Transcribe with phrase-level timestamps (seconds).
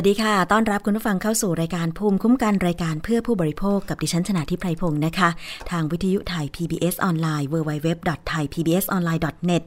[0.00, 5.28] วัสดีค่ะ ต้อนรับคุณผู้ฟังเข้าสู่รายการภูมิคุ้มกันรายการเพื่อผู้บริโภคกับดิฉันชนะทิพไพรพงศ์นะคะ
[5.70, 9.62] ทางวิทยุไทย PBS ออนไลน์ www.thaipbsonline.net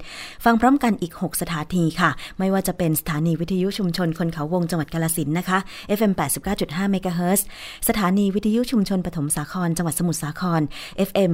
[0.45, 5.57] ฟังพร้อมกันอีก 6 สถานีค่ะ ไม่ว่าจะเป็นสถานีวิทยุชุมชนคนเขาวงจังหวัดกาลสินนะคะ
[5.97, 6.11] FM
[6.57, 7.41] 89.5 MHz
[7.87, 10.61] สถานีวิทยุชุมชนปฐมสาครจังหวัดสมุทรสาคร
[11.09, 11.31] FM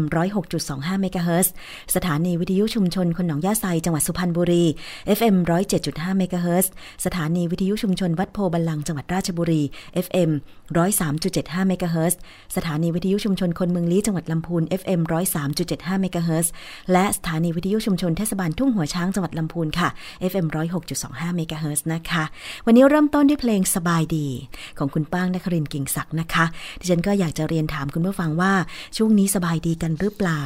[0.53, 1.47] 106.25 MHz
[1.95, 4.63] สถานีวิทยุชุมชนคนหนองยาไซจังหวัดสุพรรณบุรี
[5.17, 5.35] FM
[5.79, 6.65] 107.5 MHz
[7.05, 9.61] สถานีวิทยุชุมชนวัดโพบาลังจังหวัดราชบุรี
[10.05, 10.31] FM
[10.95, 12.19] 103.75เมกะเฮิรตซ์
[12.55, 15.01] สถานีวิทยุชุมชนคนเมืองลี้จังหวัดลำพูน FM
[15.51, 16.51] 103.75เมกะเฮิรตซ์
[16.91, 19.89] และสถานีวิทยุชุมชนเทศบาลทุ่งหัวช้างจังหวัดลำพูนค่ะ
[20.31, 20.45] FM
[20.91, 22.23] 106.25เมกะเฮิรตซ์นะคะ
[22.65, 24.27] วันนี้เริ่มต้นด้วยเพลงสบายดี
[24.77, 26.45] ของคุณป้างนครินทร์กิ่งศักดิ์นะคะ
[26.79, 28.53] ดิฉันก็อยากจะเรียนถามคุณผู้ฟังว่า
[28.97, 30.43] ช่วงนี้สบายดีกันหรือเปล่า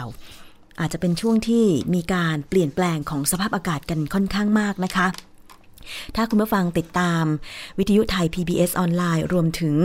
[0.79, 5.07] อาจจะเป็นช่วงที่มีการเปลี่ยนแปลงของสภาพอากาศกันค่อนข้างมากนะคะ
[6.16, 7.24] ถ้าคุณผู้ฟังติดตาม
[7.80, 9.75] วิทยุไทย PBS ออนไลน์รวมถึง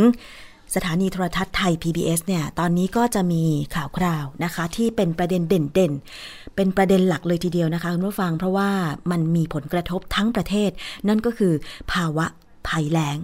[0.74, 3.42] สถานีโทรทัศน์ไทย PBS เนี่ย ตอนนี้ก็จะมี
[3.74, 8.70] ข่าวคราวนะคะ ที่เป็นประเด็นเด่นๆ เป็นประเด็นหลักเลยทีเดียวนะคะคุณผู้ฟัง เพราะว่า
[9.10, 10.70] มันมีผลกระทบทั้งประเทศ
[11.08, 11.52] นั่นก็คือ
[11.92, 12.26] ภาวะ
[12.68, 13.18] ภัยแล้ง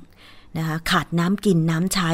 [0.59, 2.11] นะคะ ขาดน้ำกินน้ำใช้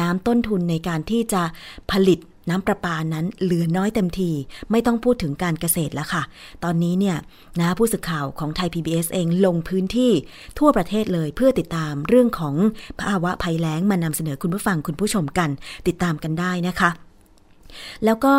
[0.00, 1.42] น้ำต้นทุนในการที่จะ
[1.90, 4.30] ผลิต น้ำประปานั้นเหลือน้อยเต็มที
[4.70, 6.22] ไม่ต้องพูดถึงการเกษตรแล้วค่ะ
[6.64, 7.16] ตอนนี้เนี่ย
[7.60, 10.12] นะผู้สื่อข่าวของไทย PBS เองลงพื้นที่
[10.58, 12.54] ทั่วประเทศเลยเพื่อติดตามเรื่องของ
[13.00, 15.50] ภาวะภัยแล้งมานำเสนอคุณผู้ฟังคุณผู้ชมกัน
[15.86, 16.90] ติดตามกันได้นะคะ
[18.04, 18.34] แล้วก็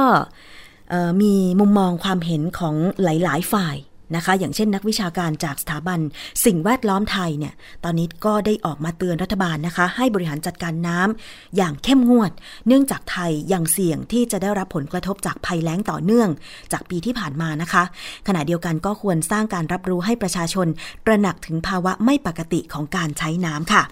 [1.22, 3.76] มีมุมมองความเห็นของหลาย ๆ ฝ่าย
[4.16, 6.00] นะคะ อย่างเช่นนักวิชาการจากสถาบัน
[6.46, 12.32] สิ่งแวดล้อมไทยเนี่ย ตอนนี้ก็ได้ออกมาเตือนรัฐบาลนะคะ ให้บริหารจัดการน้ำอย่างเข้มงวด
[12.68, 16.30] เนื่องจากไทยยังเสี่ยงที่จะได้รับผลกระทบจากภัยแล้งต่อเนื่อง
[16.72, 17.84] จากปีที่ผ่านมานะคะ
[18.28, 20.68] ขณะเดียวกันก็ควรสร้างการรับรู้ให้ประชาชน
[21.06, 23.84] ตระหนักถึงภาวะไม่ปกติของการใช้น้ำค่ะ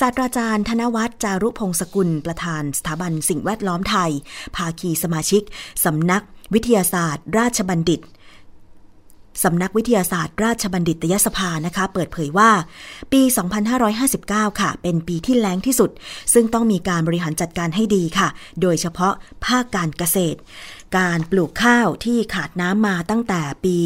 [0.00, 4.10] ศาสตราจารย์ ธนวัฒน์จารุพงศกุล ประธานสถาบันสิ่งแวดล้อมไทย
[4.56, 5.42] ภาคีสมาชิก
[5.84, 6.22] สำนัก
[6.54, 8.00] วิทยาศาสตร์ ราชบัณฑิต
[9.44, 12.50] สำนักวิทยาศาสตร์ราชบัณฑิตยสภานะคะ เปิดเผยว่า
[13.12, 13.22] ปี
[13.90, 15.90] 2559 ค่ะ เป็นปีที่แรงที่สุด
[16.32, 18.28] ซึ่งต้องมีการบริหารจัดการให้ดีค่ะ
[18.60, 19.14] โดยเฉพาะ
[19.46, 20.38] ภาคการเกษตร
[20.96, 23.78] การปลูกข้าวที่ขาดน้ำมาตั้งแต่ปี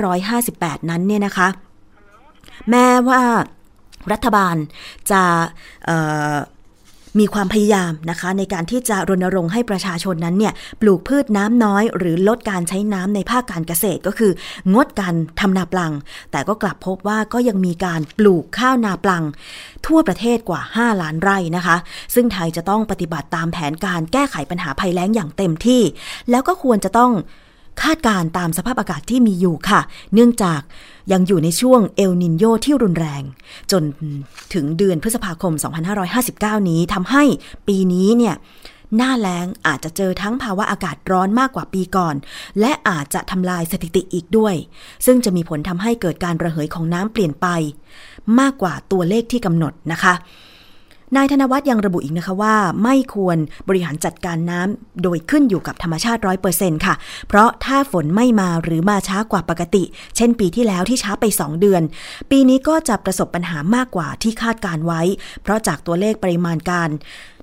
[0.00, 1.48] 2558 นั้นเนี่ยนะคะ
[2.70, 3.22] แม้ว่า
[4.12, 4.56] รัฐบาล
[5.10, 5.22] จะ
[7.18, 14.32] มีความพยายามนะคะ ในการที่จะรณรงค์ให้ประชาชนนั้นเนี่ยปลูกพืชน้ำน้อย หรือลดการใช้น้ำในภาคการเกษตรก็คือ
[14.74, 15.92] งดการทำนาปลัง
[16.32, 19.24] แต่ก็กลับพบว่าก็ยังมีการปลูกข้าวนาปลัง
[19.86, 21.76] ทั่วประเทศกว่า 5 ล้านไร่นะคะ
[22.14, 25.82] ซึ่งไทยจะต้องปฏิบัติตามแผนการแก้ไขปัญหาภัยแล้งอย่างเต็มที่
[26.30, 27.12] แล้วก็ควรจะต้อง
[27.82, 29.80] คาดการตามสภาพอากาศที่มีอยู่ค่ะ
[30.14, 30.60] เนื่องจาก
[31.12, 33.22] ยังอยู่ในช่วงเอลนินโยที่รุนแรง
[33.72, 33.82] จน
[34.54, 35.52] ถึงเดือนพฤษภาคม
[36.12, 37.24] 2559 นี้ทำให้
[37.66, 38.34] ปีนี้เนี่ย
[38.96, 42.14] หน้าแล้งอาจจะเจอทั้งภาวะอากาศร้อนมากกว่าปีก่อน
[42.60, 44.54] และอาจจะทำลายสถิติอีกด้วย
[45.06, 47.46] ซึ่งจะมีผลทำให้เกิดการระเหยของน้ำเปลี่ยนไป
[48.40, 50.14] มากกว่าตัวเลขที่กำหนดนะคะ
[51.16, 53.36] นายธนวัฒน์ยังระบุอีกนะคะว่า ไม่ควร
[53.68, 56.94] บริหารจัดการน้ำโดยขึ้นอยู่กับธรรมชาติร้อยเปอร์เซ็นต์ค่ะ
[57.28, 59.84] เพราะถ้าฝนไม่มาหรือมาช้ากว่าปกติ
[60.16, 61.82] เช่นปีที่แล้วที่ช้าไป 2 เดือน
[62.30, 65.02] ปีนี้ก็จะประสบปัญหามากกว่าที่คาดการไว้
[65.42, 66.88] เพราะจากตัวเลขปริมาณการ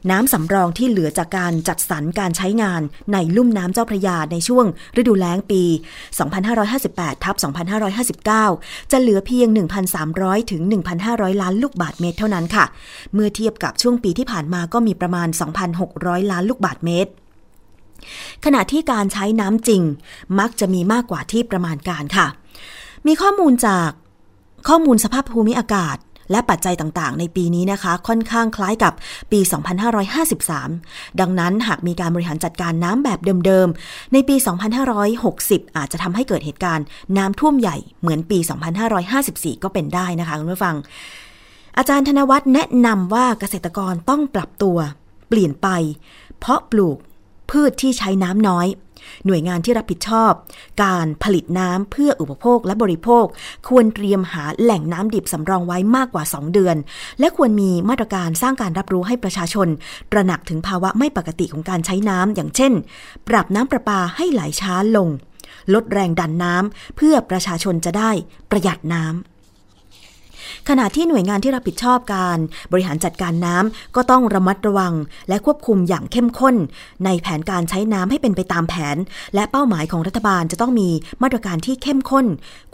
[0.09, 2.81] น้ำสำรองที่เหลือจากการจัดสรรการใช้งาน
[3.13, 4.65] ในลุ่มน้ำเจ้าพระยาในช่วง
[4.97, 5.63] ฤดูแล้งปี
[6.43, 7.35] 2558ทับ
[8.33, 9.47] 2559 จะเหลือเพียง
[9.99, 10.61] 1,300 ถึง
[11.01, 12.65] 1,500 ล้านลูกบาทเมตรเท่านั้นค่ะ
[13.13, 15.27] เมื่อเทียบกับช่วงปีที่ผ่านมาก็มีประมาณ
[15.79, 17.11] 2,600 ล้านลูกบาทเมตร
[18.45, 19.81] ขณะที่การใช้น้ำจริง
[20.39, 22.27] มักจะมีมากกว่าที่ประมาณการค่ะ
[23.07, 23.89] มีข้อมูลจาก
[24.67, 25.97] ข้อมูลสภาพภูมิอากาศ
[26.31, 28.93] และปัจจัยต่างๆ ในปีนี้นะคะ ค่อนข้างคล้ายกับ
[29.31, 29.39] ปี
[30.29, 34.35] 2553 ดังนั้นหากมีการบริหารจัดการน้ำแบบเดิมๆ ในปี
[35.05, 36.85] 2560 อาจจะทำให้เกิดเหตุการณ์
[37.17, 38.39] น้ำท่วมใหญ่เหมือนปี
[39.01, 40.75] 2554 ก็เป็นได้นะคะคุณผู้ฟัง
[41.77, 44.77] อาจารย์ธนวัฒน์แนะนำว่าเกษตรกรต้องปรับตัว
[45.29, 45.67] เปลี่ยนไป
[46.39, 46.97] เพราะปลูก
[47.51, 48.67] พืชที่ใช้น้ำน้อย
[49.25, 50.31] หน่วยงานที่รับผิดชอบ
[50.83, 53.25] การผลิตน้ำเพื่ออุปโภคและบริโภค
[53.67, 56.75] ควรเตรียมหาแหล่งน้ำดิบสำรองไว้มากกว่า 2 เดือน
[57.19, 59.67] และควรมีมาตรการสร้างการรับรู้ให้ประชาชน
[60.11, 62.73] ตระหนักถึงภาวะไม่ปกติของการใช้น้ำอย่างเช่น
[63.27, 65.09] ปรับน้ำประปาให้ไหลช้าลง
[65.73, 68.11] ลดแรงดันน้ำเพื่อประชาชนจะได้
[68.51, 69.30] ประหยัดน้ำ
[70.69, 72.37] ขณะที่หน่วยงานที่รับผิดชอบการ
[72.71, 74.93] บริหารจัดการน้ำก็ต้องระมัดระวัง
[75.29, 76.55] และควบคุมอย่างเข้มข้น
[77.05, 78.97] ในแผนการใช้น้ำให้เป็นไปตามแผน
[79.35, 80.89] และเป้าหมายของรัฐบาลจะต้องมี
[81.23, 82.25] มาตรการที่เข้มข้น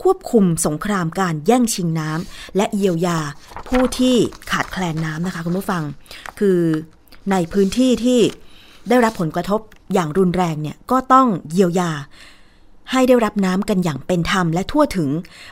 [0.04, 3.20] ควบคุมสงครามการแย่งชิงน้ำและเยียวยา
[3.68, 4.16] ผู้ที่
[4.52, 5.84] ขาดแคลนน้ำนะคะคุณผู้ฟัง
[6.40, 6.60] คือ
[7.32, 8.20] ในพื้นที่ที่
[8.90, 9.60] ได้รับผลกระทบ
[9.94, 11.92] อย่างรุนแรงเนี่ยก็ต้องเยียวยา
[12.92, 15.10] ให้ได้รับน้ำกันอย่างเป็นธรรมและทั่วถึง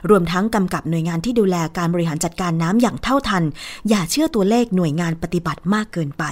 [0.10, 3.44] รวมทั้งกำกับหน่วยงานที่ดูแลการบริหารจัดการน้ำอย่างเท่าทัน
[3.90, 6.26] อย่าเชื่อตัวเลขหน่วยงานปฏิบัติมากเกินไป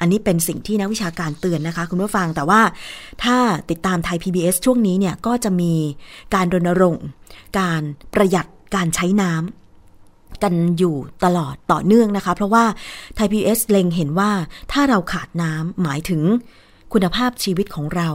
[0.00, 2.60] อันนี้เป็นสิ่งที่นักวิชาการเตือนนะคะ คุณผู้ฟังแต่ว่า
[3.24, 3.36] ถ้า
[3.70, 5.72] ติดตามไทย PBS ช่วงนี้เนี่ยก็จะมี
[6.34, 7.04] การรณรงค์
[7.58, 7.82] การ
[8.14, 12.64] ประหยัดการใช้น้ำกันอยู่ตลอดต่อเนื่องนะคะ เพราะว่า
[13.14, 14.30] ไทยพีเอสเล็งเห็นว่า
[14.72, 16.22] ถ้าเราขาดน้ำหมายถึง
[16.92, 18.08] คุณภาพชีวิตของเรา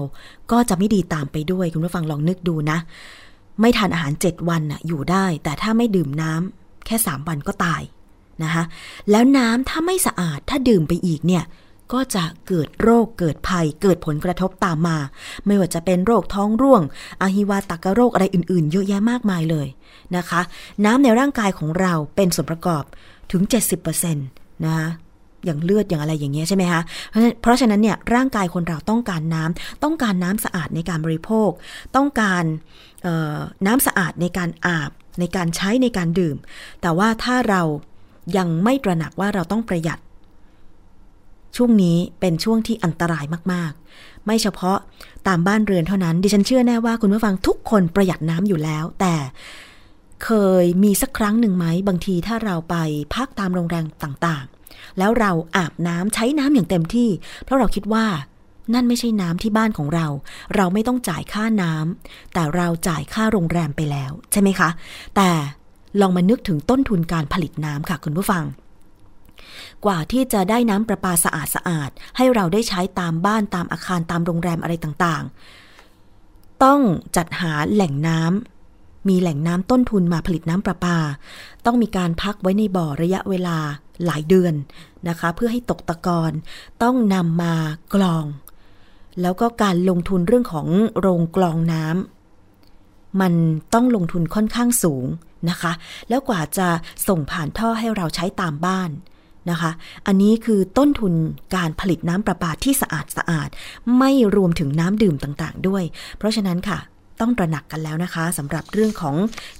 [0.51, 2.77] ก็จะไม่ดีตามไปด้วย คุณผู้ฟังลองนึกดูนะ
[3.62, 7.82] ไม่ทานอาหารเจ็ดวันน่ะอยู่ได้ แต่ถ้าไม่ดื่มน้ำแค่สามวันก็ตาย
[8.44, 8.63] นะคะ
[9.12, 11.44] แล้วน้ำถ้าไม่สะอาดถ้าดื่มไปอีกเนี่ย
[11.94, 14.98] ก็จะเกิดโรคเกิดภัย เกิดผลกระทบตามมา
[15.46, 16.82] ไม่ว่าจะเป็นโรคท้องร่วง
[17.22, 19.67] อหิวาตกโรคอะไรอื่นๆ เยอะแยะมากมายเลย
[20.15, 20.41] นะคะ
[20.86, 22.84] น้ำในร่างกายของเราเป็นส่วนประกอบ
[23.32, 23.41] ถึง
[23.84, 24.88] 70%นะคะ
[25.46, 26.82] อย่างเลือดอย่างอะไรอย่างเงี้ยใช่ไหมคะ
[27.42, 31.50] เพราะฉะนั้นเนี่ยร่างกายคนเราต้องการน้ำต้องการน้ำสะอาดในการบริโภค
[31.96, 32.44] ต้องการ
[33.66, 36.38] น้ำสะอาดในการอาบ ในการใช้ในการดื่ม
[36.82, 37.62] แต่ว่าถ้าเรา
[38.38, 40.00] ยังไม่ตระหนักว่าเราต้องประหยัด
[41.56, 44.78] ช่วงนี้เป็นช่วงที่อันตรายมาก ๆ ไม่เฉพาะ
[45.28, 49.16] ตามบ้านเรือนเท่านั้น ดิฉันเชื่อแน่ว่าคุณผู้ฟังทุกคนประหยัดน้ำอยู่แล้ว แต่
[50.25, 50.32] เค
[50.64, 52.75] ยมีสักครั้งหนึ่งไหม บางทีถ้าเราไป
[53.16, 54.46] พักตามโรงแรมต่าง
[54.98, 57.10] แล้วเราอาบน้ำใช้น้ำอย่างเต็มที่
[57.44, 58.06] เพราะเราคิดว่า
[58.74, 60.08] นั่นไม่ใช่น้ำที่บ้านของเรา
[60.56, 64.70] เราไม่ต้องจ่ายค่าน้ำแต่เราจ่ายค่าโรงแรมไปแล้ว ใช่ไหมคะ
[65.16, 65.30] แต่
[66.02, 68.44] ลองมานึกถึงต้นทุนการผลิตน้ำค่ะคุณผู้ฟัง
[69.86, 76.82] กว่าที่จะได้น้ำประปาสะอาดสะอาด ให้เราได้ใช้ตามบ้านตามอาคารตามโรงแรมอะไรต่างๆ ต้อง
[77.16, 80.98] จัดหาแหล่งน้ำมีแหล่งน้ำต้นทุนมาผลิตน้ำประปา
[81.66, 83.58] ต้องมีการพักไว้ในบ่อระยะเวลา
[84.06, 84.54] หลายเดือน
[85.10, 86.32] นะคะ เพื่อให้ตกตะกอน
[86.84, 87.54] ต้องนำมา
[87.96, 88.25] กรอง
[89.22, 90.68] แล้วก็การลงทุนเรื่องของ
[91.00, 93.34] โรงกรองน้ำมัน
[93.74, 95.06] ต้องลงทุนค่อนข้างสูง
[95.50, 95.72] นะคะ
[96.10, 96.68] แล้วกว่าจะ
[97.08, 98.90] ส่งผ่านท่อให้เราใช้ตามบ้าน
[99.50, 99.72] นะคะ
[100.08, 101.14] อันนี้คือต้นทุน
[101.56, 103.50] การผลิตน้ำประปาที่สะอาดสะอาด
[103.98, 105.84] ไม่รวมถึงน้ำดื่มต่างๆด้วย
[106.18, 106.80] เพราะฉะนั้นค่ะ
[107.19, 109.15] ต้องตระหนักกันแล้วนะคะสำหรับเรื่องของ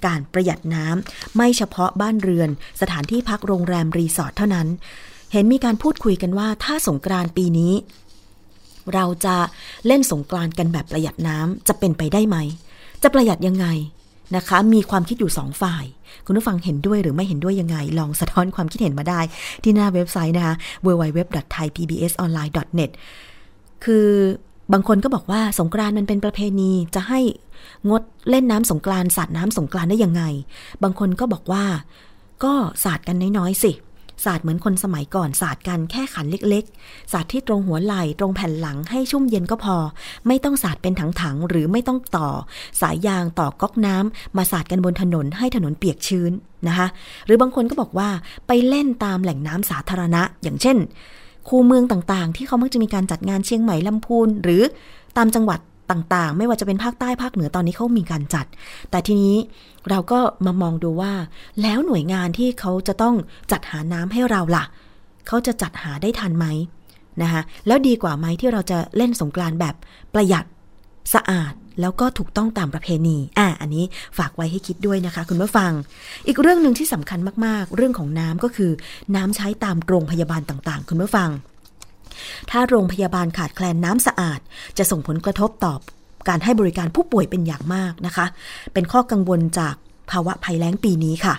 [0.06, 2.50] การประหยัดน้ำไม่เฉพาะบ้านเรือน
[2.82, 4.68] สถานที่พักโรงแรมรีสอร์ทเท่านั้น
[5.32, 7.74] เห็นมีการพูดคุยกันว่าถ้าสงกรานปีนี้
[8.94, 9.36] เราจะ
[9.88, 12.38] เล่นสงกรานกันแบบประหยัดน้ำจะเป็นไปได้ไหม
[13.04, 13.68] จะประหยัดยังไง
[14.36, 15.86] นะคะ มีความคิดอยู่สองฝ่าย
[16.26, 19.20] คุณผู้ฟังเห็นด้วยหรือไม่เห็นด้วยยังไง ลองสะท้อนความคิดเห็นมาได้
[19.64, 22.92] ที่หน้าเว็บไซต์นะคะ www.thaipbsonline.net
[23.84, 24.08] คือ
[24.74, 27.20] บางคนก็บอกว่าสงกรานมันเป็นประเพณีจะให้
[27.90, 30.24] งดเล่นน้ำสงกรานสาดน้ำสงกรานได้ยังไง
[30.84, 31.64] บางคนก็บอกว่า
[32.44, 32.54] ก็
[32.84, 33.74] สาดกันน้อยๆสิ
[34.26, 39.78] ศาสตร์เหมือนคนสมัยก่อนศาสตร์กันแค่ขันเล็กๆศาสตร์ที่ตรงหัวไหล่ตรงแผ่นหลังให้ชุ่มเย็นก็พอ
[40.28, 42.30] ไม่ต้องศาสตร์เป็นถังๆหรือไม่ต้องต่อ
[42.82, 46.32] สายยางต่อก๊อกน้ำมาศาสตร์กันบนถนนให้ถนนเปียกชื้น
[46.68, 46.88] นะคะ
[47.26, 48.10] หรือบางคนก็บอกว่า
[48.48, 50.78] ไปเล่นตามแหล่งน้ำสาธารณะ อย่างเช่น
[51.48, 54.62] คูเมืองต่างๆ ที่เขามักจะมีการจัดงานเชียงใหม่ลำพูนหรือ
[55.18, 55.60] ตามจังหวัด
[55.92, 58.46] ต่างๆ ไม่ว่าจะเป็นภาคใต้ภาคเหนือตอนนี้เขามีการจัด
[58.92, 59.36] แต่ทีนี้
[59.90, 61.14] เราก็มามองดูว่า
[61.62, 63.16] แล้วหน่วยงานที่เขาจะต้อง
[63.52, 64.66] จัดหาน้ำให้เราล่ะ
[65.28, 66.46] เขาจะจัดหาได้ทันไหม
[67.22, 69.76] นะคะแล้วดีกว่าไหมที่เราจะเล่นสงกรานแบบ
[70.14, 70.46] ประหยัด
[71.14, 73.86] สะอาด แล้วก็ถูกต้องตามประเพณี อ่า อันนี้
[74.18, 75.72] ฝากไว้ให้คิดด้วยนะคะ คุณผู้ฟัง
[76.28, 78.72] อีกเรื่องหนึ่งที่สำคัญมากๆ เรื่องของน้ำก็คือ
[79.16, 81.30] น้ำใช้ตามโรงพยาบาลต่างๆ คุณผู้ฟัง
[82.52, 84.40] ถ้าโรงพยาบาลขาดแคลนน้ำสะอาด
[84.78, 85.74] จะส่งผลกระทบต่อ
[86.30, 88.26] การให้บริการผู้ป่วยเป็นอย่างมากนะคะ
[88.74, 89.76] เป็นข้อกังวลจาก
[90.12, 91.36] ภาวะภัยแล้งปีนี้ค่ะ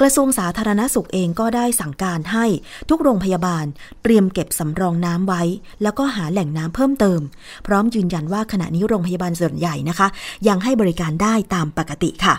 [0.00, 2.46] กระทรวงสาธารณสุขเองก็ได้สั่งการให้
[2.88, 3.64] ทุกโรงพยาบาล
[4.02, 5.42] เตรียมเก็บสำรองน้ำไว้
[5.82, 7.20] แล้วก็หาแหล่งน้ำเพิ่มเติม
[7.66, 10.08] พร้อมยืนยันว่าขณะนี้โรงพยาบาลส่วนใหญ่นะคะ
[10.48, 12.34] ยังให้บริการได้ตามปกติค่ะ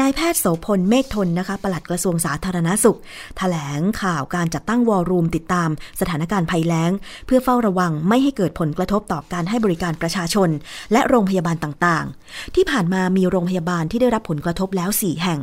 [0.00, 3.00] นายแพทย์โสพลเมฆทนนะคะปลัดกระทรวงสาธารณสุขถ
[3.38, 5.70] แถลงข่าวการจัดตั้งวอลลุ่มติดตาม
[6.00, 6.92] สถานการณ์ภัยแล้ง
[7.26, 10.48] เพื่อเฝ้าระวังไม่ให้เกิดผลกระทบต่อการให้บริการประชาชน
[10.92, 15.40] และโรงพยาบาลต่างๆ ที่ผ่านมามีโรงพยาบาลที่ได้รับผลกระทบแล้ว 4 แห่ง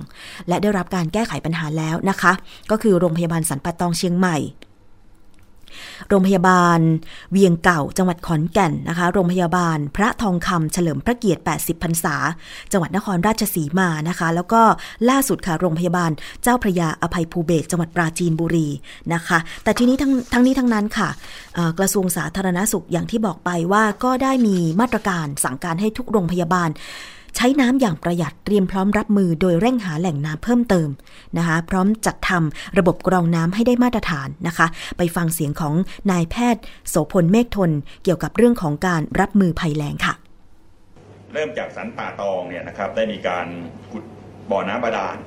[0.47, 2.31] และได้รับการแก้ไขปัญหาแล้วนะคะ
[2.71, 4.37] ก็คือโรงพยาบาลสันปะตองเชียงใหม่
[6.09, 6.79] โรงพยาบาล
[7.31, 12.15] เวียงเก่าจังหวัดขอนแก่นนะคะ โรงพยาบาล พระทองคำเฉลิมพระเกียรติ 80พรรษา
[12.71, 14.61] จังหวัดนครราชสีมานะคะ แล้วก็
[15.09, 16.11] ล่าสุดค่ะโรงพยาบาล
[16.43, 18.67] เจ้าพระยาอภัยภูเบศจังหวัดปราจีนบุรี
[19.13, 21.09] นะคะ แต่ทีนี้ทั้งทั้งนี้ทั้งนั้นค่ะ
[21.79, 26.69] กระทรวงสาธารณสุขอย่างที่บอกไปว่าก็ได้มีมาตรการสั่งการให้ทุกโรงพยาบาล
[27.35, 30.89] ใช้น้ำอย่างประหยัดเตรียมพร้อมรับมือโดยเร่งหาแหล่งน้ำเพิ่มเติม
[31.37, 34.67] นะคะ พร้อมจัดทำระบบกรองน้ำให้ได้มาตรฐานนะคะ
[34.97, 35.73] ไปฟังเสียงของ
[36.11, 37.71] นายแพทย์ โสพลเมฆทน
[38.03, 40.13] เกี่ยวกับเรื่องของการรับมือภัยแล้งค่ะ
[41.33, 43.45] เริ่มจากสันป่าตองเนี่ยนะครับได้มีการ
[43.91, 44.03] ขุด
[44.51, 45.17] บ่อน้ำบาดาล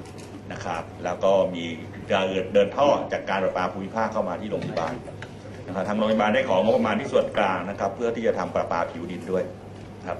[0.52, 1.64] นะครับแล้วก็มี
[2.12, 4.94] การเดินท่อจากการประปาภูมิภาคเข้ามาที่โรงพยาบาล
[5.66, 9.44] นะครับทางโรงพยาบาลได้ของงบประมาณที่ส่วนกลางนะครับ เพื่อที่จะทำประปาผิวดินด้วย
[10.06, 10.18] ครับ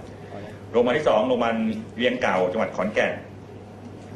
[0.73, 1.57] โรงพยาบาลที่สองโรงพยาบาล
[1.97, 3.13] เวียงเก่าจังหวัดขอนแก่น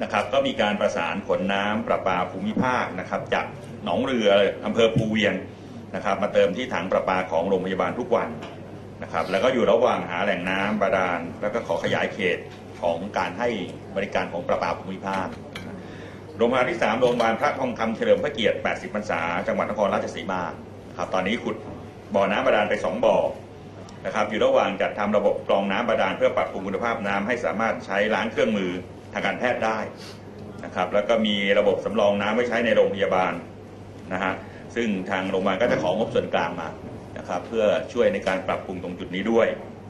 [0.02, 3.44] นะครับ ก็มีการประสานขนน้ำประปาภูมิภาคนะครับ จาก
[3.84, 4.28] หนองเรือ
[4.64, 5.34] อำเภอภูเวียง
[5.94, 8.28] นะครับ มาเติมที่ถังประปาของโรงพยาบาลทุกวัน
[9.02, 12.38] นะครับ แล้วก็อยู่ระหว่างหาแหล่งน้ำบาดาลแล้วก็ขอขยายเขต
[12.80, 13.48] ของการให้
[13.96, 15.26] บริการของประปาภูมิภาค
[16.36, 20.42] โรงพยาบาลที่ 3 โรงพยาบาลพระทองคำเฉลิมพระเกียรติ 80 พรรษา จังหวัดนครราชสีมา
[20.98, 21.56] ครับ ตอนนี้ขุด
[22.14, 23.16] บ่อน้ำบาดาลไป 2 บ่อ
[24.06, 28.70] นะครับอยู่ระหว่างจัดทำระบบกรองน้ำบาดาลเพื่อปรับปรุงคุณภาพน้ำให้สามารถใช้ล้างเครื่องมือ
[29.12, 29.78] ทางการแพทย์ได้
[30.64, 33.32] นะครับแล้วก็มีระบบสำรองน้ำไว้ใช้ในโรงพยาบาล
[34.12, 34.34] นะฮะ
[34.74, 36.68] ซึ่งทางโรงพยาบาลก็จะของบส่วนกลางมา
[37.18, 39.46] นะครับเพื่อช่วยในการปรับปรุงตรงจุดนี้ด้วย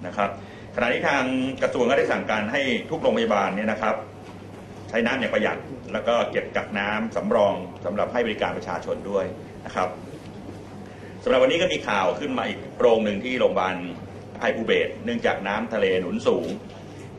[0.07, 0.31] นะครับ
[0.75, 1.25] ขณะนี้ทาง
[1.63, 3.95] กระทรวงก็ได้สั่งการให้ทุกโรงพยาบาลเนี่ยนะครับ
[4.89, 5.59] ใช้น้ำอย่างประหยัด
[5.93, 7.55] แล้วก็เก็บกักน้ำสำรอง
[7.85, 9.25] สำหรับให้บริการประชาชนด้วย
[9.67, 9.89] นะครับ
[11.23, 13.77] สำหรับวันนี้ก็มีข่าวขึ้นมาอีกโรงหนึ่งที่โรงพยาบาล
[14.39, 16.49] ไทยภูเบศเนื่องจากน้ำทะเลหนุนสูง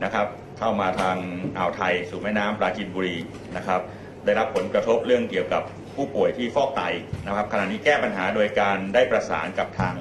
[0.03, 0.27] นะครับ
[0.59, 1.17] เข้ามาทาง
[1.57, 3.15] อ่าวไทยสู่แม่น้ำปราจีนบุรี
[3.57, 3.81] นะครับ
[4.25, 5.63] ได้รับผลกระทบเรื่องเกี่ยวกับ
[5.95, 6.81] ผู้ป่วยที่ฟอกไต
[7.25, 9.95] นะครับขณะนี้แก้ปัญหาโดยการได้ประสานกับทาง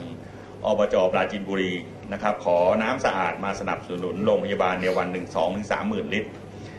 [0.65, 1.73] อบจปราจีนบุรี
[2.13, 6.31] นะครับขอน้ำสะอาดมาสนับสนุนโรงพยาบาลในวันหนึ่งสองถึงสามหมื่นลิตร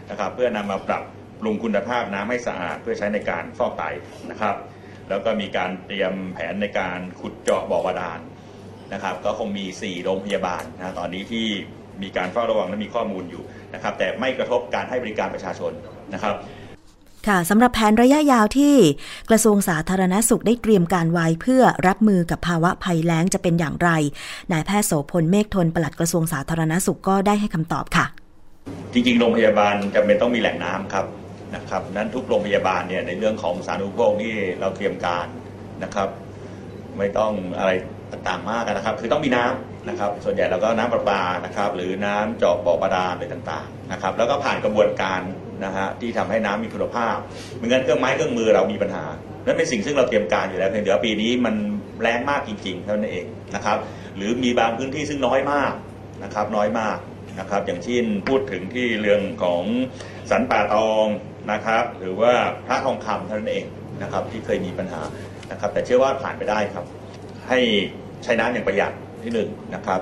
[0.10, 1.04] นะครับเพื่อนำมาปรับ
[1.42, 3.84] ปรุงคุณภาพน้ำให้สะอาดเพื่อใช้ในการฟอกไต
[4.32, 4.56] นะครับ
[5.10, 8.20] แล้วก็มีการเตรียมแผนในการขุดเจาะบ่อบาดาล
[8.94, 11.46] นะครับ ก็คงมี 4 โรงพยาบาลนะตอนนี้ที่
[12.02, 15.72] มีการเฝ้าระวังและมีข้อมูลอยู่นะครับ แต่ไม่กระทบการให้บริการประชาชน
[16.14, 16.36] นะครับ
[17.28, 18.76] ค่ะสำหรับแผนระยะยาวที่
[19.30, 23.90] กระทรวงสาธารณสุขได้เตรียมการไว้เพื่อรับมือกับภาวะภัยแล้งจะเป็นอย่างไร
[24.52, 28.06] นายแพทย์โสพลเมฆทนปลัดกระทรวงสาธารณสุขก็ได้ให้คำตอบค่ะ
[28.94, 31.06] จริงๆ โรงพยาบาลจำเป็นต้องมีแหล่งน้ำครับ
[31.56, 35.28] นะครับนั้นทุกโรงพยาบาลเนี่ยในเรื่องของสาธารณูปโภคนี่เราเตรียมการ
[35.84, 36.10] นะครับ
[36.98, 37.72] ไม่ต้องอะไร
[38.12, 45.22] ต่างๆมากนะครับ คือต้องมีน้ำนะครับ ส่วนใหญ่เราก็น้ำประปานะครับ หรือน้ำเจาะบ่อบาดาลอะไรต่างๆนะครับ แล้วก็ผ่านกระบวนการ
[45.66, 47.16] นะฮะที่ทำให้น้ำมีคุณภาพ
[47.56, 49.06] เหมือนกันเครื่องไม้เครื่องมือเรามีปัญหา
[49.46, 51.56] นั่นเป็นสิ่งซึ่งเราเตรียมการอยู่แล้วเพียงแต่ว่าปีนี้มัน
[52.02, 53.78] แรงมากจริงๆเท่านั้นเองนะครับ
[54.16, 55.74] หรือมีบางพื้นที่ซึ่งน้อยมาก
[56.24, 56.98] นะครับ น้อยมาก
[57.40, 59.64] นะครับ อย่างเช่นพูดถึงที่เรื่องของ
[60.32, 61.08] สันป่าตอง
[61.52, 62.34] นะครับ หรือว่า
[62.68, 63.66] พระทองคำเท่านั้นเอง
[64.02, 65.02] นะครับที่เคยมีปัญหา
[65.52, 66.86] นะครับ แต่เชื่อว่าผ่านไปได้ครับ
[67.50, 67.60] ให้
[68.24, 68.92] ใช้น้ำอย่างประหยัด
[69.24, 70.02] ที่หนึ่งนะครับ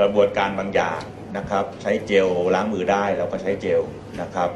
[0.00, 1.00] กระบวนการบางอย่าง
[1.36, 3.80] นะครับ ใช้เจลล้างมือได้เราก็ใช้เจล
[4.20, 4.48] นะครับ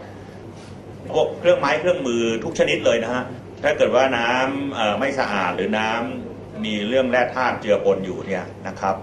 [1.10, 3.24] พวกเครื่องไม้เครื่องมือทุกชนิดเลยนะฮะ
[3.62, 8.94] ถ้าเกิดว่าน้ำไม่สะอาดหรือน้ำมีเรื่องแร่ธาตุเจือปนอยู่เนี่ยนะครับ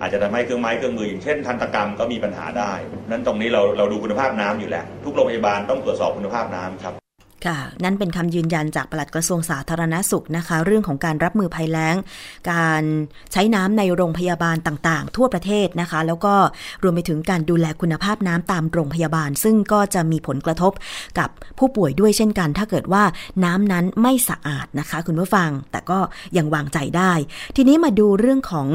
[0.00, 2.72] อาจจะทำให้เครื่องไม้เครื่องมืออย่างเช่นทันตกรรมก็มีปัญหาได้
[3.10, 7.05] นั้นตรงนี้เราเราดูคุณภาพน้ำอยู่แล้ว ทุกโรงพยาบาลต้องตรวจสอบคุณภาพน้ำครับ
[7.46, 11.96] ค่ะ นั่นเป็นคำยืนยันจากปลัดกระทรวงสาธารณสุขนะคะ เรื่องของการรับมือภัยแล้ง
[12.52, 12.82] การ
[13.32, 16.34] ใช้น้ำในโรงพยาบาลต่างๆ ทั่วประเทศนะคะ แล้วก็
[16.82, 20.72] รวมไปถึงการดูแลคุณภาพน้ำตามโรงพยาบาล ซึ่งก็จะมีผลกระทบ
[21.18, 21.28] กับ
[21.58, 23.02] ผู้ป่วยด้วยเช่นกัน ถ้าเกิดว่า
[23.44, 25.98] น้ำนั้นไม่สะอาดนะคะ คุณผู้ฟังแต่ก็
[26.36, 27.12] ยังวางใจได้
[27.56, 28.68] ทีนี้มาดูเรื่องของ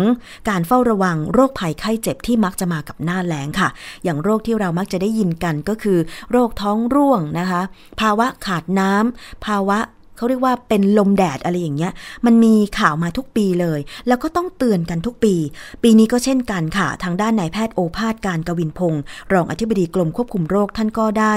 [0.49, 3.69] การเฝ้าระวังโรคภัยไข้เจ็บที่มักจะมากับหน้าแล้งค่ะ
[4.03, 5.99] อย่างโรคที่เรามักจะได้ยินกันก็คือ
[6.31, 7.61] โรคท้องร่วงนะคะ
[8.01, 9.79] ภาวะขาดน้ำภาวะ
[10.21, 11.91] เขาเรียกว่าเป็นลมแดดอะไรอย่างเงี้ย
[12.25, 15.35] มันมีข่าวมาทุกปีเลย แล้วก็ต้องเตือนกันทุกปี
[15.83, 19.01] ปีนี้ก็เช่นกันค่ะ ทางด้านนายแพทย์โอภาสการกวินพงศ์
[19.33, 21.33] รองอธิบดีกรมควบคุมโรคท่านก็ได้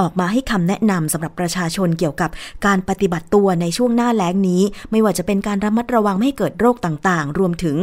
[0.00, 2.30] ออกมาให้คำแนะนำสำหรับประชาชนเกี่ยวกับ
[2.66, 7.76] การปฏิบัติตัวในช่วงหน้าแล้งนี้ ไม่ว่าจะเป็นการระมัดระวังไม่ให้เกิดโรคต่างๆ รวมถึง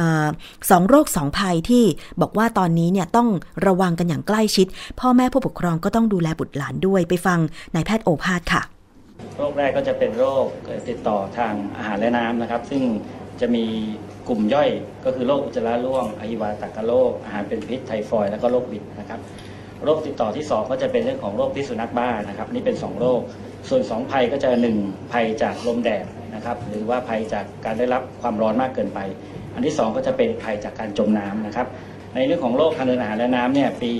[0.00, 0.26] ออ
[0.70, 1.84] สองโรคสองภัยที่
[2.20, 3.28] บอกว่าตอนนี้เนี่ยต้อง
[3.66, 4.66] ระวังกันอย่างใกล้ชิด
[5.00, 7.38] พ่อแม่ผู้ปกครองก็ต้องดูแลบุตรหลานด้วยไปฟัง
[7.74, 8.62] นายแพทย์โอภาสค่ะ
[9.40, 10.46] โรคแรกก็จะเป็นโรค
[10.88, 12.82] ติดต่อทางอาหารและน้ำนะครับ ซึ่ง
[13.40, 13.64] จะมี
[14.28, 14.70] กลุ่มย่อย
[15.04, 19.20] ก็คือโรคอุจจาระร่วงอหิวาตกโรคอาหารเป็นพิษไทฟอยด์แล้วก็โรคบิดนะครับ
[19.84, 23.20] โรคติดต่อที่ 2 ก็จะเป็นเรื่องของโรคพิษสุนัขบ้านะครับ นี่เป็น 2 โรค
[23.68, 24.50] ส่วน 2 ภัยก็จะ
[24.82, 28.98] 1 ภัยจากลมแดดนะครับ หรือว่าภัยจากการได้รับความร้อนมากเกินไป
[29.54, 31.68] อันที่ 2 ก็จะเป็นภัยจากการจมน้ำนะครับ
[32.14, 33.92] ในเรื่องของโรคทางเดินอาหารและน้ำเนี่ยปี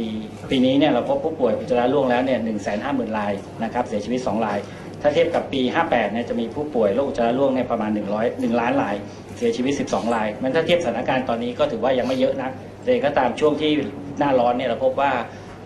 [0.50, 3.32] ปีนี้เนี่ยเราพบผู้ป่วยอุจจาระร่วงแล้วเนี่ยหนึ่งแสนห้าหมื่นราย
[3.64, 4.58] นะครับเสียชีวิต 2 ราย
[5.02, 8.96] ถ้าเทียบกับปี 58 เนี่ยจะมีผู้ป่วยโรคอุจจาระร่วงเนี่ยประมาณ 100 1 ล้านราย
[9.36, 12.52] เสียชีวิต 12 รายมันถ้าเทียบสถานการณ์ตอนนี้ก็ถือว่ายังไม่เยอะนัก
[12.84, 13.72] แต่ก็ตามช่วงที่
[14.18, 15.12] หน้าร้อนเนี่ยเราพบว่า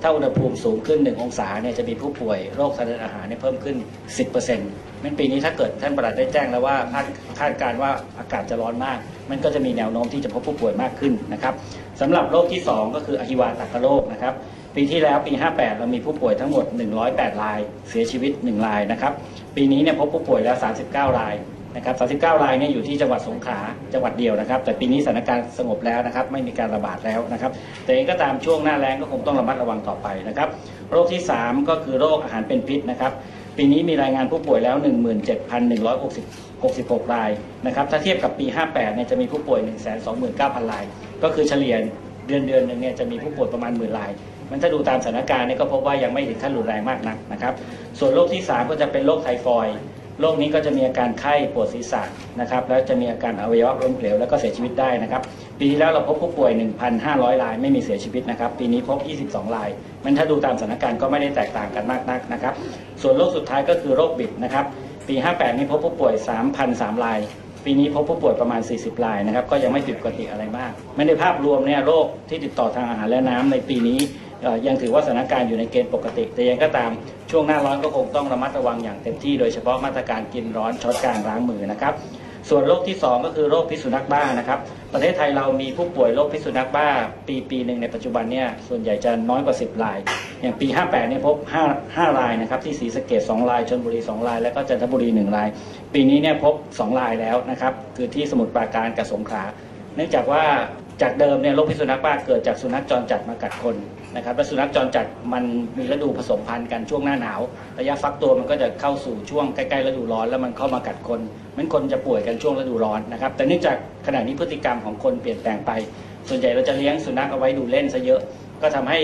[0.03, 3.77] ถ้าอุณหภูมิสูงขึ้น 1 องศาเนี่ยจะมีผู้ป่วยโรคทางเดินอาหารเนี่ยเพิ่มขึ้น
[4.41, 7.07] 10%มันปีนี้ถ้าเกิดท่านประหลัดได้แจ้งแล้วว่าคาด
[7.39, 8.99] คาดการณ์ว่าอากาศจะร้อนมาก
[9.31, 11.55] มันก็จะมีแนวโน้มที่จะพบผู้ป่วยมากขึ้นนะครับ
[12.01, 14.35] สำหรับโรคที่ 2 ก็คืออหิวาตกโรคนะครับ
[14.75, 16.65] ปีที่แล้วปี 58 เรามีผู้ป่วยทั้งหมด
[17.05, 17.59] 108 ราย
[17.89, 19.13] เสียชีวิต 1 รายนะครับ
[19.57, 20.57] ปีนี้เนี่ยพบผู้ป่วยแล้ว
[20.87, 21.35] 39 ราย
[21.77, 23.61] นะครับ 39 รายเนี่ยอยู่ที่จังหวัดสงขลา
[23.93, 27.53] จังหวัดเดียวนะครับ แต่ปีนี้สถานการณ์สงบแล้วนะครับ ไม่มีการระบาดแล้วนะครับ
[27.85, 30.49] แต่เองก็ตามช่วงหน้าแล้งก็คงต้องระมัดระวังต่อไปนะครับ
[30.91, 33.13] โโรคที่ 3 ก็คือโรคอาหารเป็นพิษนะครับ
[33.57, 34.77] ปีนี้มีรายงานผู้ป่วยแล้ว
[35.55, 37.31] 17,166 ราย
[37.67, 39.61] นะครับ ถ้าเทียบกับปี 58 เนี่ยจะมีผู้ป่วย
[40.17, 40.85] 129,000 ราย
[41.23, 41.75] ก็คือเฉลี่ย
[42.27, 44.11] เดือนเดือนหนึ่งเนี่ยจะมีผู้ป่วยประมาณหมื่นราย
[44.51, 47.55] มันถ้าดูตามสถานการณ์เนี่ยก็พบว่ายังไม่ถึงขั้นรุนแรงมากนักนะครับ
[47.99, 49.79] ส่วนโรคที่ 3 ก็จะเป็นโรคไทฟอยด์
[50.21, 52.03] โรคนี้ก็จะมีอาการไข้ปวดศีรษะ
[52.41, 55.23] นะครับ แล้วจะมีอาการอวัยวะล้มเหลวแล้วก็เสียชีวิตได้นะครับ
[55.59, 56.51] ปีที่แล้วเราพบผู้ป่วย
[56.97, 59.69] 1,500 รายไม่มีเสียชีวิตนะครับ ปีนี้พบ 22 ราย
[60.05, 62.55] มันถ้าดูตามสถานการณ์ก็ไม่ได้แตกต่างกันมากนักนะครับ
[63.03, 64.65] ส่วนโรคสุดท้ายก็คือโรคบิดนะครับ
[65.09, 66.15] ปี 58 นี้พบผู้ป่วย
[66.59, 67.19] 3,003 ราย
[67.65, 73.99] ปีนี้พบผู้ป่วยประมาณ 40 รายนะครับ ก็ยังไม่ผิดปกติอะไรมากไม่ในภาพรวมเนี่ยโรคที่ติดต่อทางอาหารและน้ำในปีนี้
[74.67, 76.91] ยังถือว่าสถานการณ์อยู่ในเกณฑ์ปกติ แต่ยังก็ตาม
[77.31, 81.95] ช่วงหน้าร้อนก็คงต้องระมัดระวังอย่างเต็มที่ โดยเฉพาะมาตรการกินร้อนช้อนกลางล้างมือนะครับ
[82.51, 84.59] ส่วนโรคที่ 2 ก็คือโรคพิษสุนัขบ้านะครับ
[84.93, 86.89] ประเทศไทยเรามีผู้ป่วยโรคพิษสุนัขบ้า
[87.27, 89.99] ปีปีหนึ่งในปัจจุบันเนี่ยส่วนใหญ่จะน้อยกว่า 10ราย
[90.41, 95.49] อย่างปี 58เนี่ยพบ 5 5รายนะครับที่ศรีสะเกด2รายชลบุรี 2 ราย แล้วก็จันทบุรี 1 ราย
[95.95, 99.45] ปีนี้เนี่ยพบ 2 รายแล้วนะครับ คือที่สมุทรปราการกับสงขลา
[99.97, 100.45] เนื่องจากว่า
[101.03, 103.77] จากเดิมเนี่ยโรคพิษสุนัขบ้าเกิดจากสุนัขจรจัดมากัดคน
[104.17, 105.45] นะครับและสุนัขจรจัดมัน
[105.79, 107.41] มีฤดูผสมพันธุ์กันช่วงหน้าหนาว
[107.79, 111.21] ระยะฟักตัวมันก็จะเข้าสู่ช่วงใกล้ๆฤดูร้อน แล้วมันเข้ามากัดคน
[111.57, 115.71] มันคนจะป่วยกันช่วงฤดูร้อนนะครับแต่เนื่องจากขณะนี้พฤติกรรมของคนเปลี่ยนแปลงไป
[116.29, 118.21] ส่วนใหญ่เราจะเลี้ยงสุนัขเอาไว้ดูเล่นซะเยอะ
[118.63, 118.99] ก็ทำให้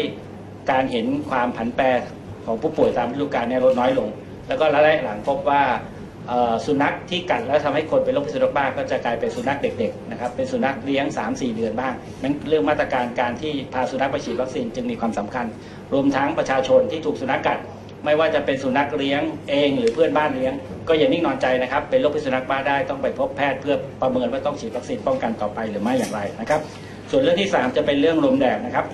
[0.70, 1.84] การเห็นความผันแปร
[2.46, 4.08] ของผู้ป่วยตามฤดูกาลเนี่ยลดน้อยลง
[4.48, 5.62] แล้วก็ระยะหลังพบว่า
[6.66, 15.46] สุนัขที่กัดแล้วทำให้คนเป็นโรคพิษสุนัขบ้าก็จะกลายเป็นสุนัขเด็กๆนะครับเป็นสุนัขเลี้ยง 3-4 เดือนบ้างนั้นเรื่องมาตรการการที่พาสุนัขไปฉีดวัคซีนจึงมีความสำคัญ
[15.92, 17.58] รวมทั้งประชาชนที่ถูกสุนัขกัด
[18.04, 20.52] ไม่ว่าจะเป็นสุนัขเลี้ยงเองหรือเพื่อนบ้านเลี้ยง
[20.88, 26.60] ก็อย่านิ่งนอนใจนะครับเป็นโรคพิษสุนัขบ้าได้ต้องไปพบแพทย์เพื่อประเมินว่าต้องฉีดวัคซีนป้องกันต่อไปหรือไม่อย่างไรนะครับ
[27.10, 28.86] ส่วนเรื่องที่ 3 จะเป็นเรื่องลมแดดนะครับ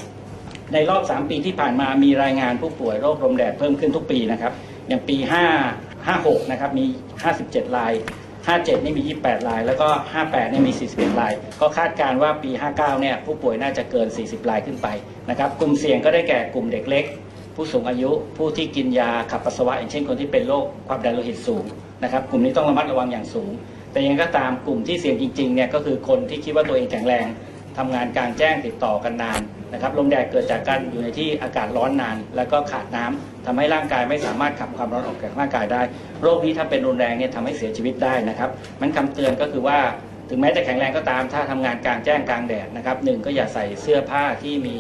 [0.72, 4.53] ในรอบ 3 ปีที่ผ่านมามีรายงานผู้ป่วยโรคลมแดดเพิ่มขึ้นทุกปีนะครับ
[4.88, 5.16] อย่างปี
[5.55, 6.87] 5 56 นะครับ มี
[7.31, 7.92] 57ราย
[8.38, 9.88] 57 นี่มี 28ราย แล้วก็
[10.23, 14.88] 58 นี่มี 41ราย ก็คาดการณ์ว่าปี 59 เนี่ย ผู้ป่วยน่าจะเกิน 40รายขึ้นไป
[15.31, 17.05] นะครับ กลุ่มเสี่ยงก็ได้แก่กลุ่มเด็กเล็ก
[17.55, 21.64] ผู้สูงอายุ ผู้ที่กินยาขับปัสสาวะ อย่างเช่นคนที่เป็นโรคความดันโลหิตสูง
[22.03, 23.51] นะครับ กลุ่มนี้ต้องระมัดระวังอย่างสูง
[23.92, 27.27] แต่ยังไงก็ตามกลุ่มที่เสี่ยงจริงๆ เนี่ย ก็คือคนที่คิดว่าตัวเองแข็งแรง
[27.79, 29.40] ทำงานกลางแจ้งติดต่อกันนาน
[29.72, 35.83] นะครับลมแดดเกิดจากการอยู่ในที่อากาศร้อนนาน แล้วก็ขาดน้ำทำให้ร่างกายไม่สามารถขับความร้อนออกจากร่างกายได้
[36.22, 38.50] โรคนี้ถ้าเป็นรุนแรงเนี่ยทำให้เสียชีวิตได้นะครับ
[38.81, 39.79] มันคำเตือนก็คือว่า
[40.31, 44.76] ถึงแม้จะแข็งแรงก็ตาม ถ้าทำงานกลางแจ้งกลางแดดนะครับหนึ่งก็อย่าใส่เสื้อผ้าที่มี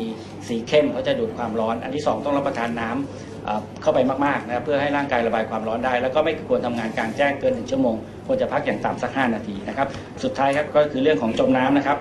[0.48, 7.96] สีเข้มเพราะจะดูดความร้อน อันที่สองต้องรับประทานน้ำเอ่อเข้าไปมากๆนะครับเพื่อให้ร่างกายระบายความร้อนได้ แล้วก็ไม่ควรทำงานกลางแจ้งเกินหนึ่งชั่วโมง
[8.26, 9.88] ควรจะพักอย่างต่ำสัก 5 นาทีนะครับ
[10.24, 11.98] สุดท้ายครับก็คือเรื่องของจมน้ำนะครับ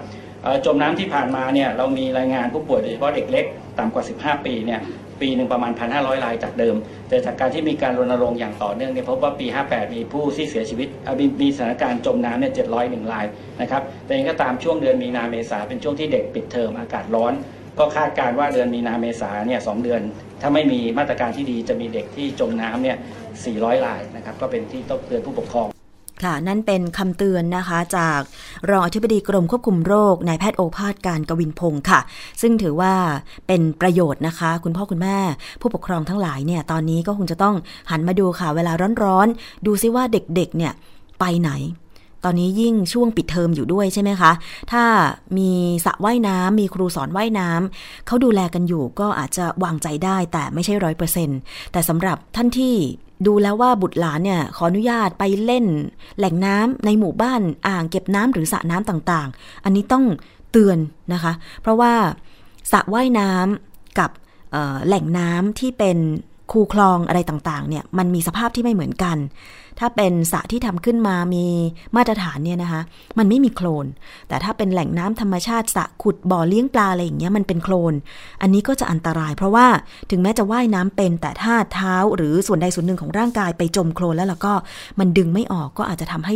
[0.66, 3.46] จมน้ำที่ผ่านมาเนี่ยเรามีรายงานผู้ป่วยโดยเฉพาะเด็กเล็ก
[3.80, 4.80] ต่ำกว่า 15 ปีเนี่ย
[5.22, 6.76] ปีหนึ่งประมาณ 1,500 รายจากเดิม
[7.10, 10.88] แต่จากการที่มีการรณรงค์อย่างต่อเนื่องเนี่ยพบว่าปี 58 มีผู้ที่เสียชีวิต
[11.20, 13.26] มีมีสถานการณ์จมน้ำเนี่ย 701 ราย
[13.62, 17.34] นะครับ แต่ยังก็ตามช่วงเดือนมีนาเมษาเป็นช่วงที่เด็กปิดเทอมอากาศร้อน
[17.80, 20.02] ก็คาดการณ์ว่าเดือนมีนาเมษาเนี่ยสองเดือน
[20.42, 22.98] ถ้าไม่มีมาตรการที่ดีจะมีเด็กที่จมน้ำเนี่ย
[23.42, 25.70] 400 รายนะครับ ก็เป็นที่ต้องเตือนผู้ปกครอง
[26.24, 28.20] ค่ะ นั่นเป็นคำเตือนนะคะจาก
[28.70, 32.00] รองอธิบดีกรมควบคุมโรคนายแพทย์โอภาสการกวินพงศ์ค่ะ
[32.42, 32.94] ซึ่งถือว่า
[33.48, 35.18] เป็นประโยชน์นะคะ คุณพ่อคุณแม่
[35.62, 37.56] ผู้ปกครองทั้งหลายเนี่ยตอนนี้ก็คงจะต้อง
[37.92, 38.72] หันมาดูค่ะ เวลา
[39.04, 40.74] ร้อนๆ ดูซิว่าเด็กๆเนี่ย
[41.20, 41.52] ไปไหน
[42.24, 44.32] ตอนนี้ยิ่งช่วงปิดเทอมอยู่ด้วยใช่ไหมคะ
[44.72, 44.84] ถ้า
[45.38, 45.52] มี
[45.86, 51.30] สระว่ายน้ำมีครูสอนว่ายน้ำเขาดูแลกันอยู่ก็อาจจะวางใจได้แต่ไม่ใช่ร้อยเปอร์เซ็น
[51.72, 52.76] แต่สำหรับท่านที่
[53.26, 55.66] ดูแล้วว่าบุตรหลานเนี่ยขออนุญาตไปเล่น
[56.18, 60.06] แหล่งน้ำในหมู่บ้านอ่างเก็บน้ำหรือสระน้ำต่างๆ อันนี้ต้อง
[60.52, 60.78] เตือน
[61.14, 61.94] นะคะ เพราะว่า
[62.72, 64.10] สระว่ายน้ำกับ
[64.88, 65.98] แหล่งน้ำที่เป็น
[66.52, 69.18] คูคลองอะไรต่างๆ เนี่ย มันมีสภาพที่ไม่เหมือนกัน
[69.80, 71.46] ถ้าเป็นสระที่ทำขึ้นมามี
[71.96, 72.82] มาตรฐานเนี่ยนะคะ
[73.18, 73.86] มันไม่มีโคลน
[74.28, 77.94] แต่ถ้าเป็นแหล่งน้ำธรรมชาติสระขุดบ่อเลี้ยงปลาอะไรอย่างเงี้ย มันเป็นโคลน
[78.42, 79.68] อันนี้ก็จะอันตราย เพราะว่า
[80.10, 84.54] ถึงแม้จะว่ายน้ำเป็น แต่ถ้าเท้าหรือส่วนใดส่วนหนึ่งของร่างกายไปจมโคลนแล้วแล้วก็
[85.00, 86.36] มันดึงไม่ออกก็อาจจะทำให้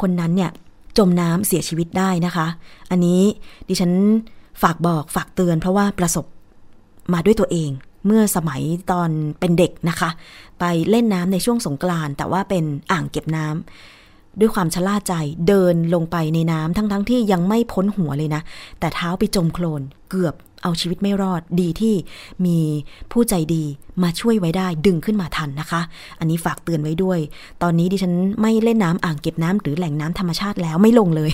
[0.00, 0.50] คนนั้นเนี่ย
[0.98, 2.46] จมน้ำเสียชีวิตได้นะคะ
[2.90, 3.22] อันนี้
[3.68, 3.92] ดิฉัน
[4.62, 6.24] ฝากบอกฝากเตือน เพราะว่าประสบ
[7.12, 7.70] มาด้วยตัวเอง
[8.06, 10.10] เมื่อสมัยตอนเป็นเด็กนะคะ
[10.60, 15.14] ไปเล่นน้ำในช่วงสงกรานต์แต่ว่าเป็นอ่างเก็บน้ำด้วยความชะล่าใจ
[15.48, 18.42] เดินลงไปในน้ำทั้งๆทที่ยังไม่พ้นหัวเลยนะ
[18.80, 21.94] แต่เท้าไปจมโคลนเกือบเอาชีวิตไม่รอดดีที่
[22.46, 22.58] มี
[23.12, 23.64] ผู้ใจดี
[24.02, 25.80] มาช่วยไว้ได้ดึงขึ้นมาทันนะคะ
[26.18, 27.18] อันนี้ฝากเตือนไว้ด้วย
[27.62, 31.32] ตอนนี้ดิฉันไม่เล่นน้ำอ่างเก็บน้ำหรือแหล่งน้ำธรรมชาติแล้วไม่ลงเลย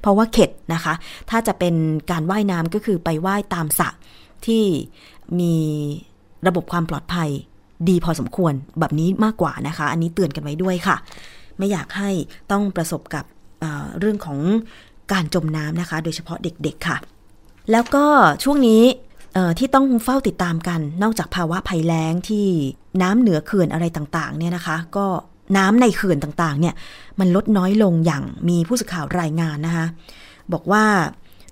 [0.00, 0.94] เพราะว่าเข็ดนะคะ
[1.30, 1.74] ถ้าจะเป็น
[2.10, 3.88] การว่ายน้ำก็คือไปว่ายตามสระ
[4.46, 4.64] ที่
[5.40, 5.54] มี
[6.46, 7.30] ระบบความปลอดภัย
[7.88, 10.96] ดีพอสมควรแบบนี้มากกว่านะคะ อันนี้เตือนกันไว้ด้วยค่ะ
[11.58, 12.10] ไม่อยากให้
[12.52, 13.24] ต้องประสบกับ
[13.60, 14.38] เเรื่องของ
[15.12, 16.98] การจมน้ำนะคะ โดยเฉพาะเด็กๆค่ะ
[17.72, 18.04] แล้วก็
[18.44, 18.82] ช่วงนี้
[19.58, 22.46] ที่ต้องเฝ้าติดตามกันนอกจากภาวะภัยแล้งที่
[23.02, 25.06] น้ำเหนือเขื่อนอะไรต่างๆเนี่ยนะคะ ก็
[25.56, 26.74] น้ำในเขื่อนต่างๆเนี่ย
[27.20, 29.86] มันลดน้อยลงอย่างมีผู้สื่อข่าวรายงานนะคะ
[30.52, 30.84] บอกว่า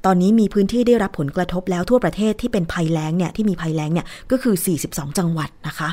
[0.06, 4.54] ตอนนี้มีพื้นที่ได้รับผลกระทบแล้วทั่วประเทศที่เป็นภัยแล้งเนี่ยที่มีภัยแล้งเนี่ยก็คือ
[4.86, 5.90] 42 จังหวัดนะคะ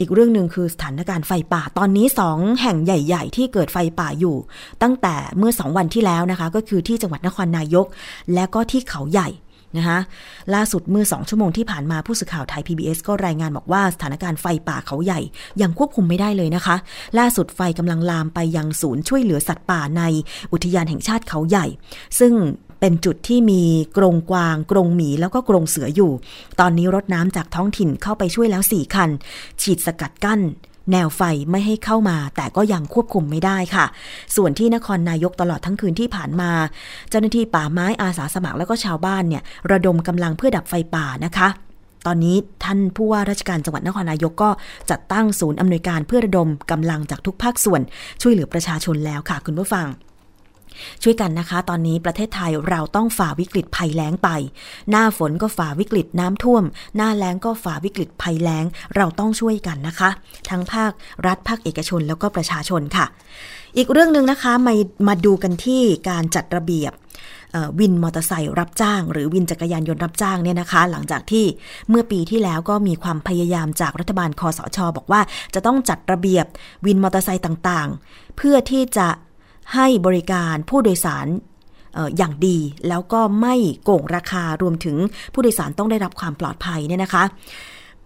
[0.00, 4.36] อีกเรื่องหนึ่งคือสถานการณ์ไฟป่าตอนนี้สองแห่งใหญ่ ๆ ที่เกิดไฟป่าอยู่
[4.82, 7.86] ตั้งแต่เมื่อสองวันที่แล้วนะคะ ก็คือที่จังหวัดนครนายก
[8.34, 9.30] และก็ที่เขาใหญ่
[9.76, 9.98] นะคะ
[10.54, 15.20] ล่าสุดเมื่อสองชั่วโมงที่ผ่านมาผู้สื่อข่าวไทย PBS ก็รายงานบอกว่าสถานการณ์ไฟป่าเขาใหญ่
[15.62, 16.76] ยังควบคุมไม่ได้เลยนะคะ
[17.18, 20.02] ล่าสุดไฟกำลังลามไปยังศูนย์ช่วยเหลือสัตว์ป่าใน
[20.52, 21.66] อุทยานแห่งชาติเขาใหญ่
[22.18, 22.32] ซึ่ง
[22.80, 23.62] เป็นจุดที่มี
[23.96, 26.12] กรงกวาง กรงหมีแล้วก็กรงเสืออยู่
[26.60, 29.10] ตอนนี้รถน้ำจากท้องถิ่นเข้าไปช่วยแล้ว4คัน
[29.62, 30.40] ฉีดสกัดกั้น
[30.92, 33.86] แนวไฟไม่ให้เข้ามา แต่ก็ยังควบคุมไม่ได้ค่ะ
[34.36, 36.50] ส่วนที่นครนายกตลอดทั้งคืนที่ผ่านมา
[37.10, 41.48] เจ้าหน้าที่ป่าไม้อาสาสมัครแล้วก็ชาวบ้านเนี่ยระดมกำลังเพื่อดับไฟป่านะคะ
[42.06, 44.50] ตอนนี้ท่านผู้ว่าราชการจังหวัดนครนายกก็
[44.90, 47.80] จัดตั้งศูนย์อำนวยการเพื่อระดมกำลังจากทุกภาคส่วน
[48.22, 49.86] ช่วยเหลือประชาชนแล้วค่ะคุณผู้ฟัง
[51.02, 54.28] ช่วยกันนะคะ ตอนนี้ประเทศไทยเราต้องฝ่าวิกฤตภัยแล้งไป
[54.90, 56.64] หน้าฝนก็ฝ่าวิกฤตน้ำท่วม
[56.96, 58.64] หน้าแล้งก็ฝ่าวิกฤตภัยแล้ง
[58.96, 60.10] เราต้องช่วยกันนะคะ
[60.50, 60.92] ทั้งภาค
[61.26, 63.06] รัฐภาคเอกชนแล้วก็ประชาชนค่ะ
[63.76, 64.74] อีกเรื่องหนึ่งนะคะมา
[65.08, 66.92] มาดูกันที่การจัดระเบียบ
[67.80, 71.44] วินมอเตอร์ไซค์รับจ้าง หรือวินจักรยานยนต์รับจ้างเนี่ยนะคะ หลังจากที่
[71.88, 75.20] เมื่อปีที่แล้วก็มีความพยายามจากรัฐบาลคอสช บอกว่า
[75.54, 76.46] จะต้องจัดระเบียบ
[76.86, 79.08] วินมอเตอร์ไซค์ต่างๆ เพื่อที่จะ
[79.74, 81.26] ให้บริการผู้โดยสาร
[81.94, 84.96] เอ่ออย่างดีแล้วก็ไม่โกงราคารวมถึง
[85.32, 87.24] ผู้โดยสารต้องได้รับความปลอดภัยเนี่ยนะคะ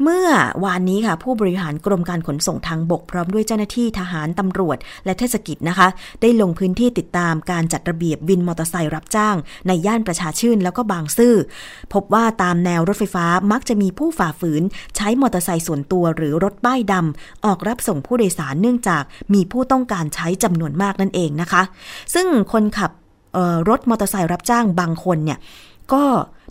[0.04, 0.26] เมื่อ
[0.64, 5.88] วานนี้ค่ะ ผู้บริหารกรมการขนส่งทางบกพร้อมด้วยเจ้าหน้าที่ทหารตำรวจ และเทศกิจนะคะ
[6.20, 9.36] ได้ลงพื้นที่ติดตามการจัดระเบียบวินมอเตอร์ไซค์รับจ้าง
[9.66, 11.34] ในย่านประชาชื่นแล้วก็บางซื่อ
[11.92, 14.62] พบว่าตามแนวรถไฟฟ้ามักจะมีผู้ฝ่าฝืน
[14.96, 19.02] ใช้มอเตอร์ไซค์ส่วนตัวหรือรถป้ายดำออกรับส่งผู้โดยสารเนื่องจาก
[19.34, 21.62] มีผู้ต้องการใช้จำนวนมากนั่นเองนะคะ
[22.14, 22.90] ซึ่งคนขับ
[23.68, 25.40] รถมอเตอร์ไซค์รับจ้างบางคนเนี่ย
[25.92, 26.06] ก็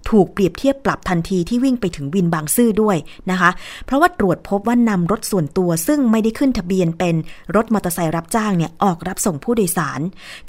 [0.10, 2.98] ถูกเปรียบเทียบปรับทันทีที่วิ่งไปถึงวินบางซื่อด้วย
[3.32, 3.50] นะคะ
[3.86, 7.16] เพราะว่าตรวจพบว่านำรถส่วนตัวซึ่งไม่ได้ขึ้นทะเบียนเป็น
[7.56, 10.02] รถมอเตอร์ไซค์รับจ้างเนี่ยออกรับส่งผู้โดยสาร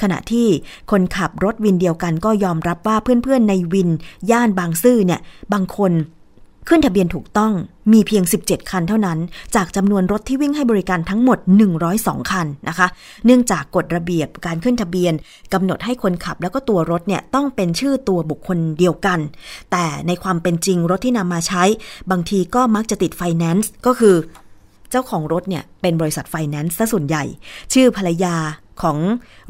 [0.03, 0.47] ขณะที่
[0.91, 3.89] คนขับรถวินเดียวกันก็ยอมรับว่าเพื่อนๆในวิน
[4.31, 5.21] ย่านบางซื่อเนี่ย
[5.53, 5.93] บางคน
[6.69, 7.53] ขึ้นทะเบียนถูกต้อง
[7.93, 9.19] มีเพียง 17 คันเท่านั้น
[9.55, 11.39] จากจำนวนรถที่วิ่งให้บริการทั้งหมด
[11.85, 12.87] 102 คันนะคะ
[13.27, 15.13] เนื่องจากกฎระเบียบการขึ้นทะเบียน
[15.53, 19.19] กำหนดให้คนขับแล้วก็ตัวรถเนี่ยต้องเป็นชื่อตัวบุคคลเดียวกัน
[19.73, 21.63] แต่ในความเป็นจริงรถที่นำมาใช้
[22.11, 24.17] บางทีก็มักจะติดไฟแนนซ์ก็คือ
[24.91, 27.25] เจ้าของรถเนี่ยเป็นบริษัทไฟแนนซ์ซะส่วนใหญ่
[27.73, 28.37] ชื่อภรรยา
[28.83, 28.99] ของ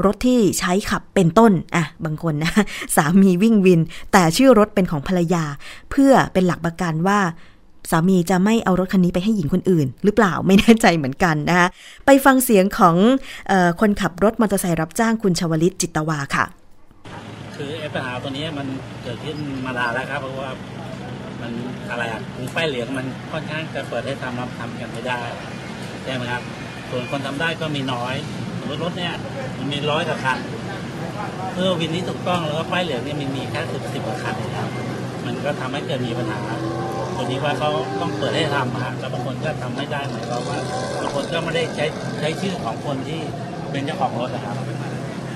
[0.04, 2.52] รถที่ใช้ขับเป็นต้น อะ บางคนนะ
[2.96, 3.80] สามีวิ่งวิน
[4.12, 5.44] แต่ชื่อรถเป็นของภรรยา
[5.90, 7.20] เพื่อเป็นหลักประกันว่า
[7.90, 11.68] สามีจะไม่เอารถคันนี้ไปให้หญิงคนอื่น หรือเปล่าไม่แน่ใจเหมือนกันนะคะ
[12.06, 12.96] ไปฟังเสียงของ
[13.50, 16.44] ออคนขับรถมอเตอร์ไซค์รับจ้างคุณชวลิตจิตตวาค่ะ
[17.56, 18.66] คือไอ้ปัญหาตัวนี้มัน
[19.02, 20.48] เกิดขึ้นมานานแล้วครับเพราะว่า
[21.90, 25.20] อะไรอะคือป้ายเหลืองมันค่อนข้างจะเปิดให้ทำรับทำกันไม่ได้
[26.04, 26.42] ใช่ไหมครับ
[26.90, 28.14] ส่วนคนทำได้ก็มีน้อย
[28.58, 29.14] สมมติรถเนี่ย
[29.58, 30.38] มันมีร้อยกว่าคัน
[31.52, 34.70] เพื่อวินนี้ถูกต้องแล้วก็ป้ายเหลืองเนี่ยมันมีแค่สิบสิบกว่าคันนะครับ
[35.26, 36.40] มันก็ทำให้เกิดมีปัญหา
[37.16, 40.58] ตัวนี้ว่าเขาต้องเปิดให้ทำอะฮะแล้วบางคนก็ทำไม่ได้หมายความว่า
[41.00, 41.86] บางคนก็ไม่ได้ใช้
[42.20, 43.20] ใช้ชื่อของคนที่
[43.70, 44.56] เป็นเจ้าของรถนะครับ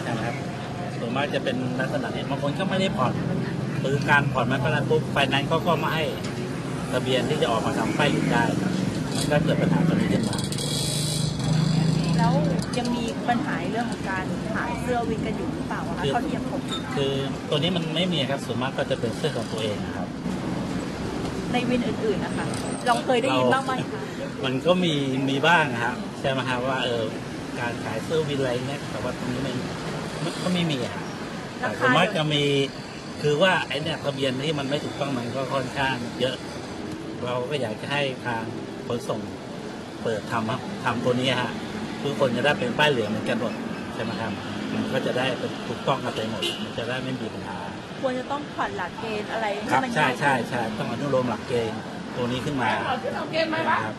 [0.03, 0.37] ใช่ไหมครับ
[0.99, 3.13] ส่วนมากจะเป็นลักษณะนี้บางคนก็ไม่ได้ผ่อน
[3.85, 6.05] หรือการผ่อนมันก็นั้นปุ๊บไฟแนนซ์เขาก็ไม่ให้
[6.93, 8.45] ทะเบียนที่จะออกมาทำป้ายหยุดได้
[9.15, 10.37] มันก็เกิดปัญหาตรงนี้ขึ้นมา
[12.19, 12.33] แล้ว
[12.79, 17.13] ยังมีปัญหาเรื่องของการขายเสื้อวินกันอยู่หรือเปล่าอะคะเท่าที่ยังพบอยู่คือ
[17.49, 20.09] ตัวนี้มันไม่มีครับส่วนมากก็จะเป็นเสื้อของตัวเองนะครับ
[21.53, 22.47] ในวินอื่นๆนะคะ
[22.89, 24.01] ลองเคยได้ยินบ้างไหมคะ
[24.45, 24.95] มันก็มี
[25.29, 27.03] มีบ้างนะครับใช่ไหมครับว่าเออ
[27.61, 29.57] การขายเสื้อวินอะไรเนี่ยแต่ว่าตรงนี้มัน
[30.25, 30.95] มันก็ไม่มีอะ
[31.59, 32.43] แต่ส่วนมากจะมี
[33.23, 36.37] คือว่าไอ้เนี่ยทะเบียนที่มันไม่ถูกต้องมันก็ค่อนข้างเยอะ
[37.25, 38.43] เราก็อยากจะให้ทาง
[38.87, 39.21] ขนส่ง
[40.03, 41.51] เปิดทำครับทำตัวนี้ฮะ
[42.03, 43.53] ทุกคนจะได้เป็นป้ายเหลืองเหมือนกันหมด
[43.95, 44.33] ใช่ไหมครับ
[44.75, 47.59] มันก็จะได้เป็นถูกต้องกันไปหมดมันจะได้ไม่มีปัญหา
[48.01, 51.81] ควรจะต้องผ่อนหลักเกณฑ์อะไรคให้รับมันใช่ง่ายใช่ใช่ต้องอนุโลมหลักเกณฑ์
[52.17, 53.97] ตัวนี้ขึ้นมานะครับ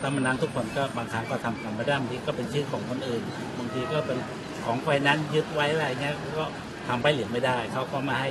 [0.00, 3.22] ถ้ามันนั้นทุกคนก็บางครั้งก็ทำกันไม่ได้บางทีก็เป็นชื่อของคนอื่น
[3.58, 4.18] บางทีก็เป็น
[4.64, 6.44] ของไฟนั้นซ์ยึดไว้อะไรเงี้ยก็
[6.88, 8.30] ทำใบเหลืองไม่ได้ เขาก็มาให้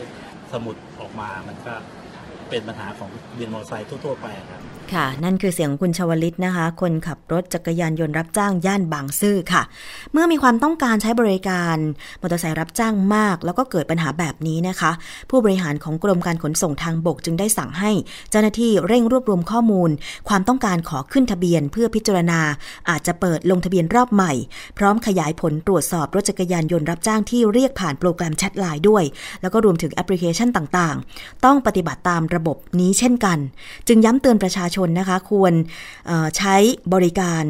[0.54, 1.74] สมุดออกมามันก็
[2.52, 4.62] เป็นปัญหาของบินมอเตอร์ไซค์ทั่วๆไปครับ
[4.94, 9.64] ค่ะ นั่นคือเสียงคุณชวลิตนะคะ คนขับรถจักรยานยนต์รับจ้างย่านบางซื่อค่ะ
[10.14, 11.78] เมื่อมีความต้องการใช้บริการ
[12.22, 14.92] มอเตอร์ไซค์รับจ้างมาก แล้วก็เกิดปัญหาแบบนี้นะคะ
[15.30, 17.92] ผู้บริหารของกรมการขนส่งทางบกจึงได้สั่งให้
[18.32, 19.90] เจ้าหน้าที่เร่งรวบรวมข้อมูล
[20.30, 22.40] ความต้องการขอขึ้นทะเบียนเพื่อพิจารณา
[22.90, 24.34] อาจจะเปิดลงทะเบียนรอบใหม่
[24.78, 29.04] พร้อมขยายผลตรวจสอบรถจักรยานยนต์รับจ้างที่เรียกผ่านโปรแกรมแชทไลน์ด้วย
[29.42, 33.38] แล้วก็รวมถึงแอปพลิเคชันต่างๆ ต้องปฏิบัติตามระบบนี้เช่นกัน
[33.88, 35.54] จึงย้ำเตือนประชาชนนะคะ ควร
[36.38, 36.56] ใช้
[36.94, 37.44] บริการ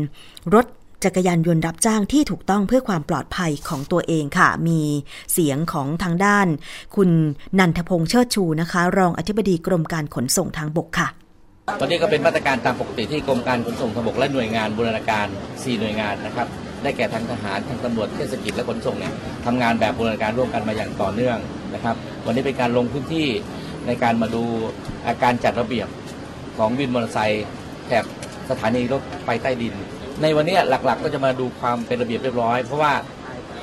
[0.55, 0.65] รถ
[1.03, 4.81] จักรยานยนต์รับจ้างที่ถูกต้องเพื่อความปลอดภัยของตัวเองค่ะ มี
[5.33, 6.47] เสียงของทางด้าน
[6.95, 7.09] คุณ
[7.59, 11.07] นันทพงษ์เชิดชูนะคะ รองอธิบดีกรมการขนส่งทางบกค่ะ
[11.79, 16.47] ตอนนี้ก็เป็นมาตรการตามปกติที่กรมการขนส่งทางบกและหน่วยงานบูรณาการ 4 หน่วยงานนะครับ
[16.83, 19.13] ได้แก่ทางทหาร ทางตำรวจ เทศกิจและขนส่งเนี่ย
[19.45, 21.37] ทำงานแบบบูรณาการร่วมกันมาอย่างต่อเนื่อง
[21.73, 23.27] นะครับ วันนี้เป็นการลงพื้นที่
[23.87, 24.43] ในการมาดู
[25.07, 25.87] อาการจัดระเบียบ
[26.57, 27.45] ของวินมอเตอร์ไซค์
[27.87, 28.03] แถบ
[28.49, 29.73] สถานีรถไฟใต้ดิน
[30.21, 32.93] ในวันนี้หลักๆ ก็จะมาดูความเป็นระเบียบเรียบร้อย เพราะว่า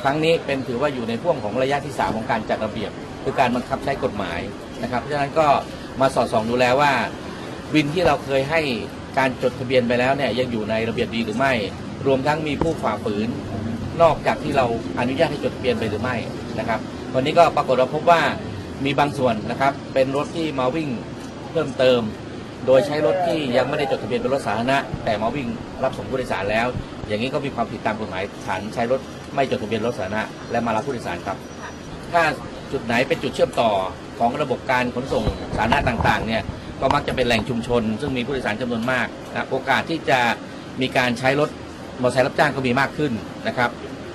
[0.03, 2.91] ครั้งนี้เป็นถือว่าอยู่ในพ่วงของระยะที่ 3 ของการจัดระเบียบ
[3.25, 4.41] คือการบังคับใช้กฎหมาย
[4.83, 5.47] นะครับเพราะฉะนั้นก็
[6.01, 6.93] มาสอดส่องดูแลวว่า
[7.75, 8.61] วินที่เราเคยให้
[9.19, 11.53] การจดทะเบียนไปแล้วเนี่ยยังอยู่ในระเบียบดีหรือไม่
[12.07, 13.29] รวมทั้งมีผู้ฝ่าฝืน
[14.03, 14.67] นอกจากที่เรา
[14.99, 16.17] อนุญาตให้จดทะเบียนไปหรือไม่
[16.59, 16.81] นะครับ
[17.15, 18.21] วันนี้ก็ปรากฏว่าพบว่า
[18.85, 20.89] มีบางส่วนนะครับ เป็นรถที่มาวิ่ง
[21.51, 22.01] เพิ่มเติม
[22.67, 25.47] โดยใช้รถที่ยังไม่ได้จดทะเบียนเป็นรถสาธารณะ แต่มาวิ่ง
[25.85, 26.67] รับส่งผู้โดยสารแล้ว
[27.09, 29.01] อย่างนี้ก็มีความผิดตามกฎหมายฐานใช้รถ
[29.35, 31.37] ไม่จดทะเบียนรถสาธารณะและมารับผู้โดยสารครับ
[32.13, 32.23] ถ้า
[32.73, 33.71] จุดไหนเป็นจุดเชื่อมต่อ
[34.19, 35.25] ของระบบการขนส่ง
[35.57, 36.43] สาธารณะต่างๆเนี่ย
[36.81, 40.21] ก็มักจะเป็นแหล่งชุมชน ซึ่งมีผู้โดยสารจำนวนมากนะโอกาสที่จะ
[40.81, 41.55] มีการใช้รถม
[41.97, 43.13] อเตอร์ไซค์รับจ้างก็มีมากขึ้น
[43.49, 43.71] นะครับ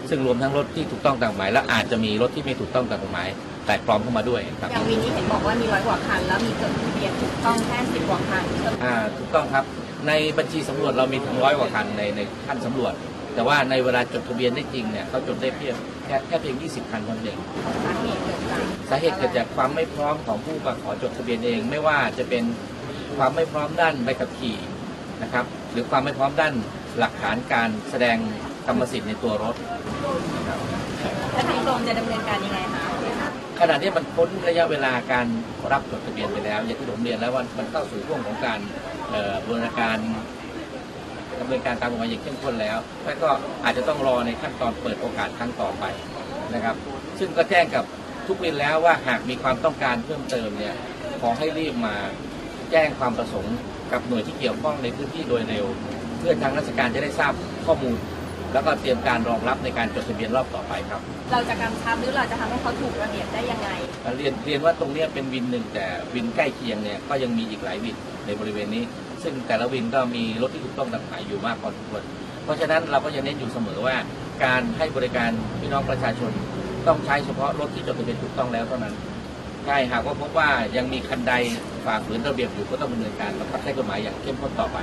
[0.10, 3.30] ซึ่งรวมทั้งรถที่ถูกต้องตามกฎหมาย และอาจจะมีรถที่ไม่ถูกต้องตามกฎหมาย
[3.66, 8.44] แตกปลอมเข้ามาด้วยครับอย่างวินนี้เห็นบอกว่ามีร้อยกว่าคัน แล้วมีจดทะเบียนถูกต้องแค่สิบกว่าคัน
[8.84, 9.66] อ่าถูกต้องครับ
[10.08, 12.94] ในบัญชีสำรวจเรามีถึงร้อยกว่าคันในในขั้นสำรวจ
[13.36, 17.40] แต่ว่าในเวลาจดทะเบียนได้จริงเนี่ยเขาจดได้เพียงแค่แค่เพียง 20 คันเท่านั้นเอง
[18.90, 22.44] สาเหตุเกิดจากความไม่พร้อมของผู้มาขอจดทะเบียนเอง ไม่ว่าจะเป็น
[23.18, 24.58] ความไม่พร้อมด้านใบขับขี่
[25.22, 26.54] นะครับหรือความไม่พร้อมด้าน
[27.00, 28.18] หลักฐานการแสดง
[28.68, 29.56] กรรมสิทธิ์ในตัวรถ
[31.34, 32.83] แล้วทางกรมจะดำเนินการยังไงคะ
[33.60, 35.28] ขณะนี้มันพ้นระยะเวลาการ
[35.72, 38.60] รับจดทะเบียนไปแล้วอย่างที่ผมเรียนแล้วว่ามันเข้าสู่ช่วงของการ
[39.46, 39.98] บูรณาการ
[41.40, 43.30] ดำเนินการตามกฎหมายอย่างเข้มข้นแล้วแล้วก็
[43.64, 45.84] อาจจะต้องรอในขั้นตอนเปิดโอกาสครั้งต่อไป
[46.54, 46.76] นะครับ
[47.20, 47.86] ซึ่งก็แจ้งกับ
[48.28, 50.76] ทุกวินแล้วว่าหากมีความต้องการเพิ่มเติมเนี่ย
[51.22, 51.96] ขอให้รีบมา
[52.72, 53.56] แจ้งความประสงค์
[53.92, 55.66] กับหน่วยที่เกี่ยวข้องในพื้นที่โดยเร็ว
[56.20, 57.34] เพื่อทางราชการจะได้ทราบ
[57.66, 57.98] ข้อมูล
[58.54, 63.70] แล้วก็เตรียมการรองรับในการจดทะเบียนรอบต่อไปครับ เราจะกำชับหรือเราจะทำให้เขาถูกระเบียบได้ยังไง
[64.18, 68.84] เรียนเรียนว่าตรงนี้เป็นวินหนึ่งแต่วินใกล้เคียงเนี่ยก็ยังมีอีกหลายวินในบริเวณนี้
[69.24, 72.04] ซึ่งแต่ละวินก็มีรถที่ถูกต้องตามหมายอยู่มากพอสมควร
[72.44, 73.96] เพราะฉะนั้นเราก็ยังเน้นอยู่เสมอว่า
[74.46, 76.32] การให้บริการพี่น้องประชาชน
[76.88, 78.94] ต้องใช้เฉพาะรถที่จดทะเบียนถูกต้องแล้วเท่านั้น
[79.66, 81.34] ใช่หากว่าพบว่ายังมีคันใด
[81.86, 84.78] ฝ่าฝืนระเบียบอยู่ก็ต้องดำเนินการบังคับใช้กฎหมายอย่างเข้มข้นต่อไป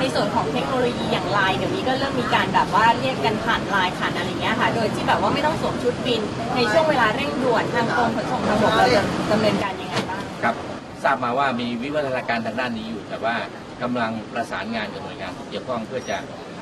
[0.00, 6.20] ในส่วนของเทคโนโลยีอย่างไลน์เดี๋ยวนี้ก็เริ่มมีการแบบว่าเรียกกันผ่านไลน์ผ่านอะไรเงี้ยค่ะ โดยที่แบบว่าไม่ต้องสวมชุดบิน
[6.56, 10.54] ในช่วงเวลาเร่งด่วนทางกรมขนส่งทางบกเราจะดำเนินการยังไงบ้างครับ
[11.02, 13.34] ทราบมาว่ามีวิวัฒนาการทางด้านนี้อยู่ แต่ว่า
[13.82, 16.16] กำลังประสานงานกับหน่วยงานที่เกี่ยวข้องเพื่อจะ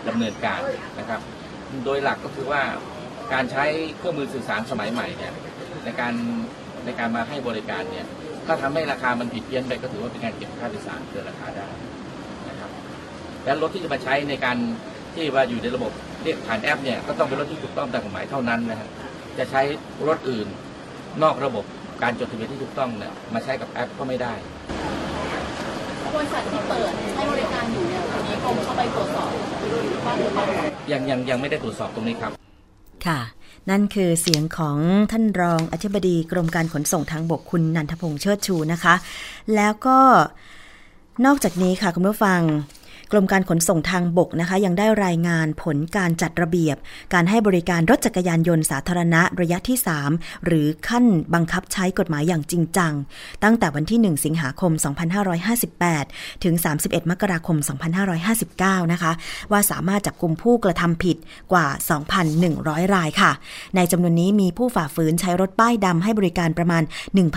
[0.09, 0.61] ดำเนินการ
[0.99, 1.20] นะครับ
[1.85, 2.62] โดยหลักก็คือว่า
[3.33, 3.64] การใช้
[3.96, 5.33] เครื่องมือสื่อสารสมัยใหม่เนี่ย
[5.85, 6.12] ในการ
[6.85, 8.07] ในการมาให้บริการเนี่ย
[8.46, 11.66] ถ้าทำให้ราคามันผิดเพี้ยนไปก็ถือว่าเป็นการเก็บค่าโดยสารเกินราคาได้
[13.46, 14.56] และรถที่จะมาใช้ในการ
[15.14, 18.88] ที่ว่าอยู่ในระบบเรียกผ่านแอปเนี่ยก็ต้องเป็นรถที่ถูกต้องตามกฎหมายเท่านั้นนะฮะ
[19.38, 19.61] จะใช้
[20.09, 20.46] รถอื่น
[21.22, 21.64] นอกระบบ
[22.02, 24.35] การจดทะเบียนที่ถูกต้องเนี่ยมาใช้กับแอปก็ไม่ได้
[26.14, 29.30] บริษัทที่เปิดให้บริการอยู่เนี่ยตอนนี้กรมเข้าไปตรวจสอบ
[30.06, 30.46] ว่าถูกต้อง
[30.92, 32.32] ยังยังยังไม่ได้ตรวจสอบตรงนี้ครับ
[33.06, 33.20] ค่ะ
[33.70, 34.76] นั่นคือเสียงของ
[35.12, 38.94] ท่านรองอธิบดีกรมการขนส่งทางบกคุณนันทพงษ์เชิดชูนะคะ
[39.54, 39.98] แล้วก็
[41.26, 42.40] นอกจากนี้ค่ะคุณผู้ฟัง
[43.12, 46.77] กรมการขนส่งทางบกนะคะ ยังได้รายงานผลการจัดระเบียบ
[47.14, 49.79] การให้บริการรถจักรยานยนต์สาธารณะระยะที่
[50.11, 52.92] 3 หรือขั้นบังคับใช้กฎหมายอย่างจริงจัง
[53.45, 54.73] ตั้งแต่วันที่ 1 สิงหาคม
[55.38, 57.57] 2558 ถึง 31 มกราคม
[58.25, 59.13] 2559 นะคะ
[59.50, 61.17] ว่าสามารถจับกลุ่มผู้กระทำผิด
[61.52, 61.67] กว่า
[62.31, 63.33] 2,100 รายค่ะ
[63.77, 66.83] ในจำนวนนี้มีผู้ฝ่าฝืนใช้รถป้ายดำให้บริการประมาณ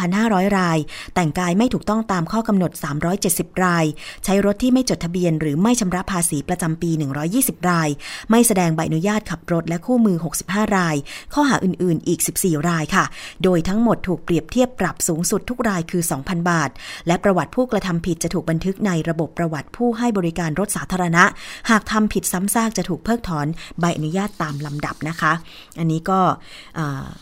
[0.01, 0.77] 1,500 ราย
[1.15, 2.71] แต่งกายไม่ถูกต้องตามข้อกำหนด
[3.17, 3.85] 370 ราย
[4.25, 6.91] ใช้รถที่ไม่จดทะเบียนหรือไม่ชำระภาษีประจำปี
[7.29, 7.89] 120 ราย
[8.29, 10.95] ไม่แสดงใบอนุญาตขับรถและคู่มือ 65 ราย
[11.33, 13.05] ข้อหาอื่นๆ อีก 14 รายค่ะ
[13.43, 16.69] โดยทั้งหมดถูกเปรียบเทียบปรับสูงสุดทุกรายคือ 2,000 บาท
[17.07, 21.23] และประวัติผู้กระทำผิดจะถูกบันทึกในระบบประวัติผู้ให้บริการรถสาธารณะ
[21.69, 23.47] หากทำผิดซ้ำซากจะถูกเพิกถอน
[23.79, 25.33] ใบอนุญาตตามลำดับนะคะ
[25.79, 26.19] อันนี้ก็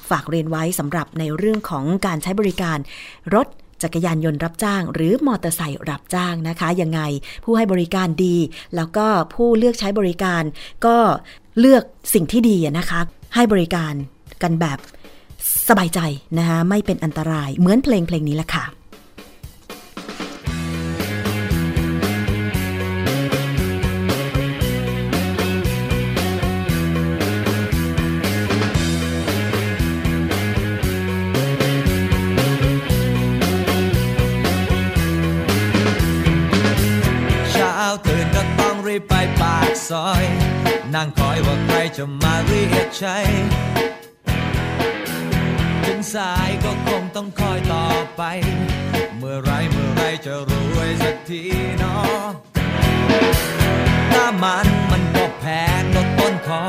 [0.09, 2.77] ฝากเรียนไว้สำหรับในเรื่องของการใช้บริการ
[3.35, 3.47] รถ
[3.83, 7.01] จักรยานยนต์รับจ้าง หรือมอเตอร์ไซค์รับจ้างนะคะยังไง
[7.43, 8.35] ผู้ให้บริการดี
[8.75, 10.43] แล้วก็ผู้เลือกใช้บริการ
[10.85, 10.97] ก็
[11.59, 12.99] เลือกสิ่งที่ดีนะคะ
[13.35, 13.93] ให้บริการ
[14.43, 14.79] กันแบบ
[15.67, 15.99] สบายใจ
[16.37, 18.65] นะคะไม่เป็นอันตรายเหมือนเพลงเพลงนี้แหละค่ะ
[39.89, 40.23] ซอย
[40.95, 43.17] นั่งคอยว่าใครจะมาเรียกใช้
[45.85, 48.21] ถึงสายก็คงต้องคอยต่อไป
[49.17, 51.43] เมื่อไรเมื่อไรจะรวยสักที
[51.79, 52.25] เนาะ
[54.13, 55.45] น้ำมันมันก็แพ
[55.81, 56.63] งลดต้นคอ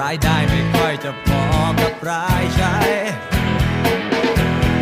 [0.00, 1.42] รายได้ไม่ค่อยจะพอ
[1.80, 2.76] กับรายใช้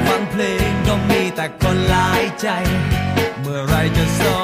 [0.07, 2.49] ฟังเพลงก็มีแต่คนหลายใจ
[3.41, 4.23] เมื่อไรจะส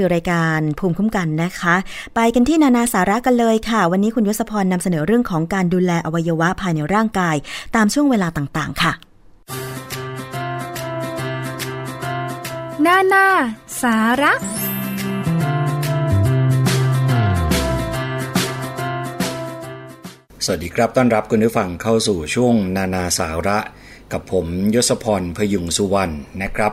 [0.00, 1.74] ค่ะนี่คือรายการภูมิคุ้มกันนะคะ
[2.14, 7.36] ไปกันที่นานาสาระกันเลยค่ะ วันนี้คุณยศพรนำเสนอเรื่องของการดูแลอวัยวะภายในร่างกาย
[7.76, 8.92] ตามช่วงเวลาต่างๆ ค่ะ
[12.86, 13.26] นานา
[13.82, 14.32] สาระ
[20.44, 23.58] สวัสดีครับ ต้อนรับคุณผู้ฟังเข้าสู่ช่วงนานาสาระ
[24.12, 26.72] กับผมยศพรพยุงสุวรรณนะครับ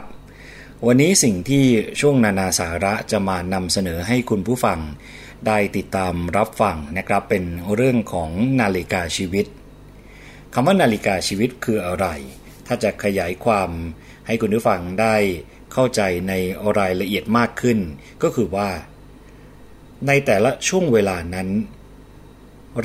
[0.86, 1.66] วันนี้สิ่งที่
[2.00, 4.80] ช่วงนานาสาระจะมานำเสนอให้คุณผู้ฟัง
[5.48, 7.44] ได้ติดตามรับฟังนะครับเป็น
[7.76, 8.30] เรื่องของ
[8.62, 9.46] นาฬิกาชีวิต
[10.54, 12.08] คำว่านาฬิกาชีวิตคืออะไร
[12.68, 13.70] ถ้าจะขยายความ
[14.28, 15.16] ให้คุณผู้ฟังได้
[15.74, 16.34] เข้าใจใน
[16.78, 17.80] รายละเอียดมากขึ้น
[18.24, 18.70] ก็คือว่า
[20.08, 21.50] ในแต่ละช่วงเวลานั้น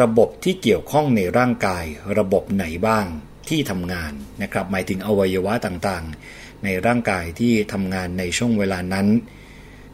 [0.02, 1.84] ระบบที่เกี่ยวข้องในร่างกาย
[2.18, 3.06] ระบบไหนบ้าง
[3.48, 4.12] ที่ทำงาน
[4.42, 9.06] นะครับ หมายถึงอวัยวะต่างๆ ในร่างกายที่ทำงานในช่วงเวลานั้น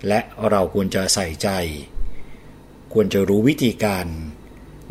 [0.09, 1.49] และเราควรจะใส่ใจ
[2.93, 4.07] ควรจะรู้วิธีการ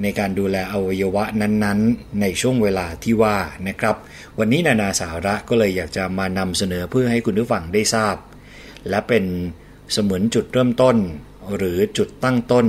[0.01, 3.95] ในการดูแลอวัยวะนั้นๆ ในช่วงเวลาที่ว่านะครับ
[4.39, 8.15] วันนี้นานาสาระก็เลยอยากจะมานำเสนอเพื่อให้คุณผู้ฟังได้ทราบ
[8.89, 9.25] และเป็น
[9.93, 10.97] เสมือนจุดเริ่มต้น
[11.55, 12.67] หรือจุดตั้งต้น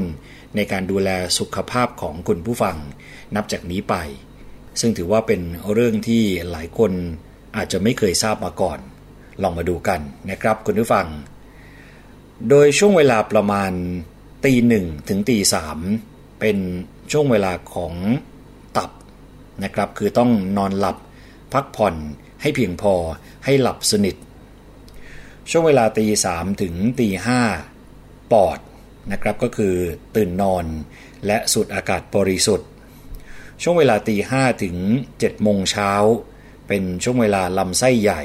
[0.57, 2.77] ในการดูแลสุขภาพของคุณผู้ฟัง
[3.35, 3.95] นับจากนี้ไป
[4.81, 5.41] ซึ่งถือว่าเป็น
[5.73, 6.93] เรื่องที่หลายคน
[7.57, 8.79] อาจจะไม่เคยทราบมาก่อน
[9.43, 11.07] ลองมาดูกันนะครับคุณผู้ฟัง
[12.49, 13.73] โดยช่วงเวลาประมาณ
[14.45, 15.79] ตีหนึ่งถึงตีสาม
[16.41, 16.57] เป็น
[17.13, 17.95] ช่วงเวลาของ
[18.77, 18.91] ตับ
[19.65, 20.97] นะครับ คือต้องนอนหลับ
[21.53, 21.95] พักผ่อน
[22.41, 22.95] ให้เพียงพอ
[23.45, 24.17] ให้หลับสนิท
[25.51, 27.41] ช่วงเวลาตีสามถึงตีห้า
[28.33, 28.59] ปอด
[29.13, 29.75] นะครับก็คือ
[30.17, 30.65] ตื่นนอน
[31.27, 32.69] และสูดอากาศบริสุทธิ์
[33.63, 34.77] ช่วงเวลาตีห้าถึง
[35.13, 35.93] 7โมงเช้า
[36.69, 38.23] เป็นช่วงเวลาลำไส้ใหญ่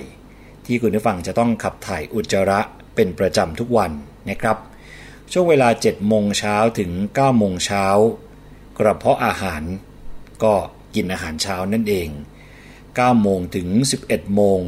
[0.65, 2.59] ที่คุณผู้ฟังจะต้องขับถ่ายอุจจาระ
[2.95, 3.91] เป็นประจำทุกวัน
[4.29, 4.57] นะครับ
[5.31, 7.85] ช่วงเวลา 7 โมงเช้าถึง 9 โมงเช้า
[8.77, 9.61] กระเพาะอาหาร
[10.43, 10.53] ก็
[10.95, 12.09] กินอาหารเช้านั่นเอง
[12.65, 13.67] 9 โมงถึง
[14.03, 14.61] 11 โมง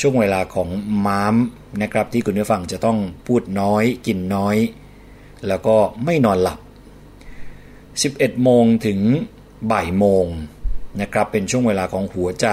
[0.00, 0.68] ช่วงเวลาของ
[1.06, 1.36] ม้าม
[1.82, 4.56] นะครับที่คุณผู้ฟังจะต้องพูดน้อยกินน้อย
[5.48, 6.58] แล้วก็ไม่นอนหลับ
[7.70, 9.00] 11 โมงถึง
[9.72, 10.26] บ่ายโมง
[11.00, 12.48] นะครับเป็นช่วงเวลาของหัวใจ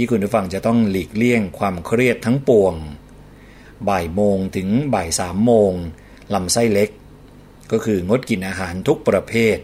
[0.00, 2.74] ที่คุณผู้ฟังจะต้องหลีกเลี่ยงความเครียดทั้งปวง
[3.88, 5.72] บ่ายโมงถึงบ่ายสามโมง
[6.34, 6.90] ลำไส้เล็ก
[7.72, 9.58] ก็คืองดกินอาหารทุกประเภท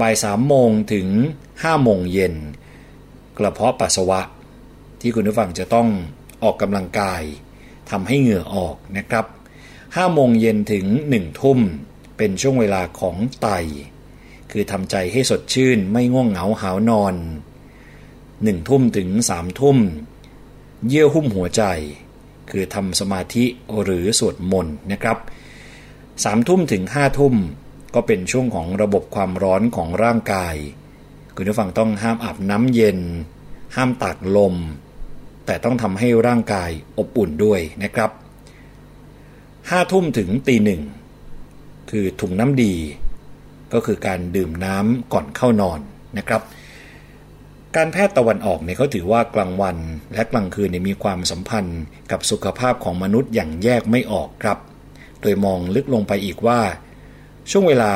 [0.00, 1.08] บ่ายสามโมงถึง
[1.62, 2.34] ห้าโมงเย็น
[3.38, 4.20] กระเพาะปัสสาวะ
[5.00, 5.88] ที่คุณผู้ฟังจะต้อง
[6.42, 7.22] ออกกำลังกาย
[7.90, 9.26] ทำให้เหงื่อออกนะครับ
[9.96, 11.58] ห้าโมงเย็นถึงหนึ่งทุ่ม
[12.16, 13.48] เป็นช่วงเวลาของไต
[14.50, 17.16] คือทำใจให้สดชื่นไม่ง่วงเหงาหาวนอน
[18.44, 19.78] หนึ่งทุ่มถึงสามทุ่ม
[20.86, 21.62] เยื่อหุ้มหัวใจ
[22.50, 23.44] คือทำสมาธิ
[23.82, 25.18] หรือสวดมนต์นะครับ
[26.24, 27.34] สามทุ่มถึงห้าทุ่ม
[27.94, 30.54] ก็เป็นช่วงของระบบความร้อนของร่างกาย
[31.34, 32.98] คุณผู้ฟังต้องห้ามอาบน้ำเย็น
[33.76, 34.54] ห้ามตากลม
[35.46, 38.10] แต่ต้องทำให้ร่างกายอบอุ่นด้วยนะครับ
[39.70, 40.82] ห้าทุ่มถึงตีหนึ่ง
[41.90, 42.74] คือถุงน้ำดี
[43.72, 45.80] ก็คือการดื่มน้ำก่อนเข้านอน
[46.18, 46.42] นะครับ
[47.76, 49.76] การแพทย์ตะวันออกเนี่ยเขาถือว่ากลางวัน
[50.14, 54.58] และกลางคืนมีความสัมพันธ์กับสุขภาพของมนุษย์อย่างแยกไม่ออกครับ
[55.20, 56.60] โดยมองลึกลงไปอีกว่า
[57.50, 57.92] ช่วงเวลา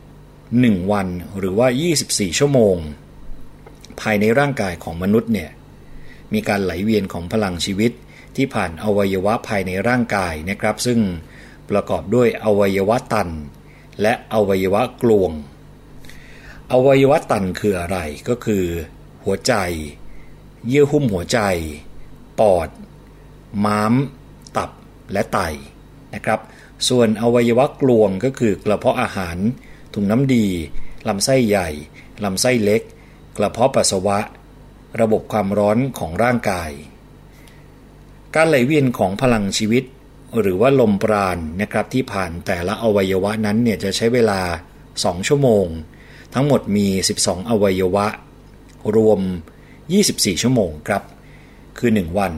[0.00, 1.68] 1 วันหรือว่า
[2.02, 2.76] 24 ชั่วโมง
[4.00, 5.50] ภายในร่างกายของมนุษย์เนี่ย
[6.32, 7.92] มีการไหลเวียนของพลังชีวิต
[8.36, 11.00] ที่ผ่านอวัยวะภายในร่างกายนะครับ ซึ่ง
[11.70, 13.28] ประกอบด้วยอวัยวะตัน
[14.02, 15.30] และอวัยวะกลวง
[16.72, 17.98] อวัยวะตันคืออะไร
[18.28, 18.64] ก็คือ
[19.24, 19.54] หัวใจ
[20.68, 21.40] เยื่อหุ้มหัวใจ
[22.40, 22.68] ปอด
[23.64, 23.94] ม้าม
[24.56, 24.70] ตับ
[25.12, 25.38] และไต
[26.14, 26.40] นะครับ
[26.88, 29.36] ส่วนอวัยวะกลวงก็คือกระเพาะอาหาร
[29.94, 30.46] ถุงน้ำดี
[31.08, 31.68] ลำไส้ใหญ่
[32.24, 32.82] ลำไส้เล็ก
[33.36, 34.18] กระเพาะปัสสาวะ
[35.00, 36.70] ระบบความร้อนของร่างกาย
[38.34, 39.84] การไหลเวียนของพลังชีวิต
[40.40, 44.40] หรือว่าลมปราณนะครับที่ผ่านแต่ละอวัยวะนั้นเนี่ยจะใช้เวลา
[44.84, 45.66] 2 ชั่วโมง
[46.34, 46.86] ทั้งหมดมี
[47.20, 48.06] 12 อวัยวะ
[48.96, 49.20] รวม
[49.80, 51.02] 24 ชั่วโมงครับ
[51.78, 52.32] คือ 1 วัน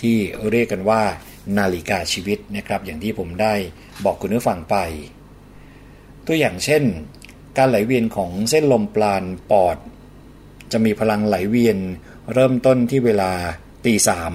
[0.00, 0.16] ที่
[0.50, 1.02] เรียกกันว่า
[1.58, 3.54] นาฬิกาชีวิตนะครับ อย่างที่ผมได้
[4.04, 4.76] บอกคุณผู้ฟังไป
[6.26, 6.82] ตัวอย่างเช่น
[7.56, 9.76] การไหลเวียนของเส้นลมปราณปอด
[10.72, 11.78] จะมีพลังไหลเวียน
[12.32, 13.32] เริ่มต้นที่เวลา
[13.84, 14.32] ตีสาม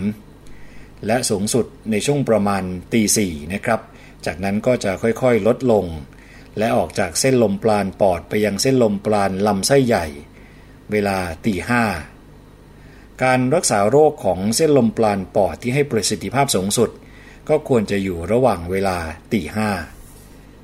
[1.06, 3.80] และสูงสุดในช่วงประมาณตีสี่นะครับ
[4.26, 5.86] จากนั้นก็จะค่อยๆลดลง
[6.58, 10.06] และออกจากเส้นลมปราณปอดไปยังเส้นลมปราณลำไส้ใหญ่
[10.92, 11.84] เวลาตีห้า
[13.24, 16.90] การรักษาโรคของเส้นลมปราณปอดที่ให้ประสิทธิภาพสูงสุด
[17.50, 18.98] ก็ควรจะอยู่ระหว่างเวลา
[19.34, 19.70] ตีห้า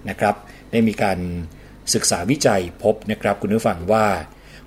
[0.10, 0.36] นะครับ
[0.72, 1.20] ได้มีการ
[1.94, 4.08] ศึกษาวิจัยพบนะครับคุณผู้ฟังว่า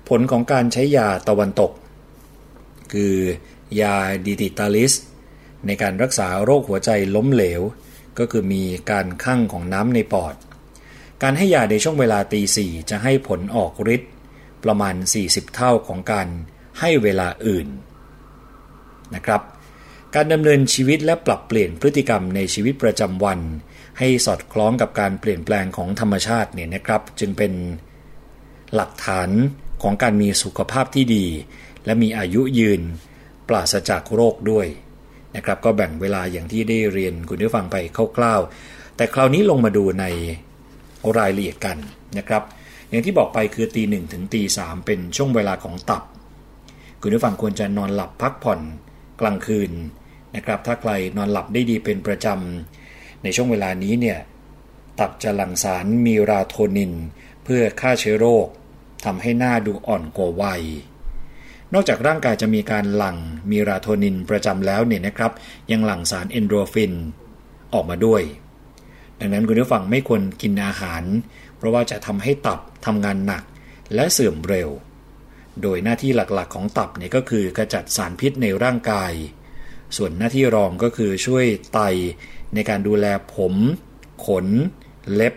[0.09, 1.71] ผลของการใช้ยาตะวันตก
[2.93, 3.15] คือ
[3.81, 3.95] ยา
[4.25, 4.93] ดิติตาลิส
[5.65, 7.61] ในการรักษาโรคหัวใจล้มเหลว
[8.19, 10.35] ก็คือมีการคั่งของน้ำในปอด
[11.23, 14.11] การให้ยาในช่วงเวลาตีสี่จะให้ผลออกฤทธิ์
[14.63, 14.95] ประมาณ
[15.25, 16.27] 40 เท่าของการ
[16.79, 17.67] ให้เวลาอื่น
[19.15, 19.41] นะครับ
[20.15, 23.39] การดำเนินชีวิตและปรับเปลี่ยนพฤติกรรมในชีวิตประจำวัน
[23.99, 27.53] ให้สอดคล้องกับการเปลี่ยนแปลงของธรรมชาติเนี่ยนะครับ จึงเป็น
[28.75, 29.29] หลักฐาน
[29.83, 31.25] ของการมีสุขภาพที่ดี
[31.85, 32.81] และมีอายุยืน
[33.49, 34.67] ปราศจากโรคด้วย
[35.35, 37.75] นะครับ ก็แบ่งเวลาอย่างที่ได้เรียนคุณผู้ฟังไป
[38.17, 40.05] คร่าวๆแต่คราวนี้ลงมาดูใน
[41.17, 41.77] รายละเอียดกัน
[42.17, 42.43] นะครับ
[42.89, 46.03] อย่างที่บอกไปคือตีหนึ่งถึงตีสามเป็นช่วงเวลาของตับ
[47.01, 48.59] คุณผู้ฟังควรจะนอนหลับพักผ่อน
[49.21, 49.71] กลางคืน
[50.35, 54.17] นะครับ ถ้าใครนอนหลับได้ดีเป็นประจำในช่วงเวลานี้เนี่ย
[54.99, 56.93] ตับจะหลั่งสารมีราโทนิน
[57.43, 58.47] เพื่อฆ่าเชื้อโรค
[59.05, 60.63] ทำให้หน้าดูอ่อนกว่าวัย
[61.73, 63.17] นอกจากร่างกายจะมีการหลั่ง
[63.51, 65.31] มีราโทนินประจำแล้วเนี่ยนะครับ
[65.71, 66.93] ยังหลั่งสารเอนโดรฟิน
[67.73, 68.21] ออกมาด้วย
[69.23, 71.03] ดังนั้นคุณผู้ฟังไม่ควรกินอาหาร
[71.57, 73.43] เพราะว่าจะทำให้ตับทำงานหนัก
[73.95, 74.69] และเสื่อมเร็ว
[75.61, 79.13] โดยหน้าที่หลักๆของตับเนี่ยก็คือกระจัดสารพิษในร่างกาย
[79.97, 81.79] ส่วนหน้าที่รองก็คือช่วยไต
[82.53, 83.05] ในการดูแล
[83.35, 83.53] ผม
[84.25, 84.47] ขน
[85.13, 85.35] เล็บ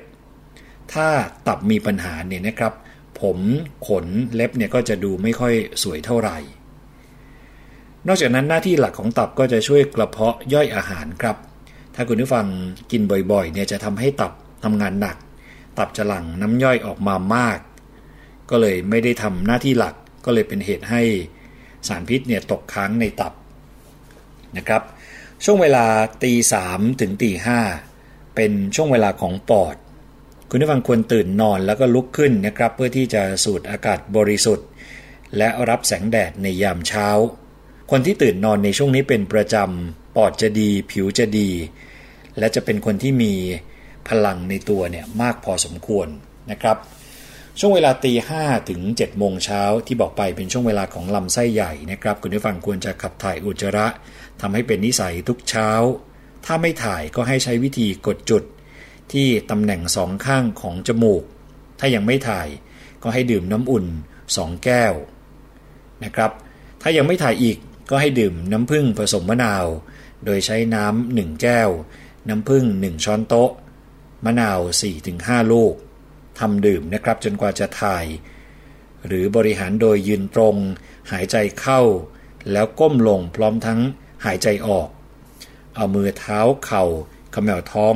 [0.93, 1.09] ถ้า
[1.47, 2.73] ตับมีปัญหาเนี่ยนะครับ
[3.21, 3.39] ผม
[3.89, 6.39] ขนเล็บเนี่ยก็จะดูไม่ค่อยสวยเท่าไหร่
[8.07, 11.37] นอกจากนั้นหน้าที่หลักของตับก็จะช่วยกระเพาะย่อยอาหารครับ
[11.95, 12.47] ถ้าคุณผู้ฟัง
[12.93, 14.33] กินบ่อยๆเนี่ยจะทำให้ตับ
[14.65, 15.17] ทำงานหนัก
[15.79, 17.59] ตับจะหลั่งน้ำย่อยออกมามาก
[18.51, 21.03] ก็เลยไม่ได้ทำหน้าที่หลักก็เลยเป็นเหตุให้
[21.89, 23.33] สารพิษเนี่ยตกค้างในตับ
[24.57, 24.83] นะครับ
[25.45, 25.87] ช่วงเวลา
[26.23, 27.59] ตีสามถึงตีห้า
[28.35, 29.77] เป็นช่วงเวลาของปอด
[30.51, 34.69] คุณผู้ฟังควรตื่นนอนแล้วก็ลุกขึ้นนะครับ เพื่อที่จะสูดอากาศบริสุทธิ์
[35.37, 37.09] และรับแสงแดดในยามเช้า
[37.91, 41.51] คนที่ตื่นนอนในช่วงนี้เป็นประจำ ปอดจะดี ผิวจะดี
[42.39, 43.33] และจะเป็นคนที่มี
[44.09, 46.09] พลังในตัวเนี่ยมากพอสมควร
[46.51, 46.77] นะครับ
[47.59, 53.87] ช่วงเวลาตีห้ถึง7โมงเช้าที่บอกไปเป็นช่วงเวลาของลำไส้ใหญ่นะครับ คุณผู้ฟังควรจะขับถ่ายอุจจาระ
[54.41, 55.71] ทำให้เป็นนิสัยทุกเช้า
[56.45, 58.43] ถ้าไม่ถ่ายก็ให้ใช้วิธีกดจุด
[59.13, 61.23] ที่ตำแหน่งสองข้างของจมูก
[61.81, 62.49] ถ้ายังไม่ถ่าย
[63.03, 63.87] ก็ให้ดื่มน้ำอุ่น
[64.27, 64.95] 2 แก้ว
[66.05, 66.31] นะครับ
[66.83, 67.59] ถ้ายังไม่ถ่ายอีก
[67.91, 69.67] ก็ให้ดื่มน้ำผึ้งผสมมะนาว
[70.25, 71.71] โดยใช้น้ำหนึ่งแก้ว
[72.29, 73.51] น้ำผึ้ง1ช้อนโต๊ะ
[74.25, 74.61] มะนาว
[75.07, 75.75] 4-5 ลูก
[76.39, 78.05] ทำดื่มนะครับจนกว่าจะถ่าย
[79.07, 80.57] หรือบริหารโดยยืนตรง
[81.13, 81.81] หายใจเข้า
[82.53, 83.81] แล้วก้มลงพร้อมทั้ง
[84.25, 84.89] หายใจออก
[85.77, 86.85] เอามือเท้าเข่า
[87.35, 87.95] ขมวท้อง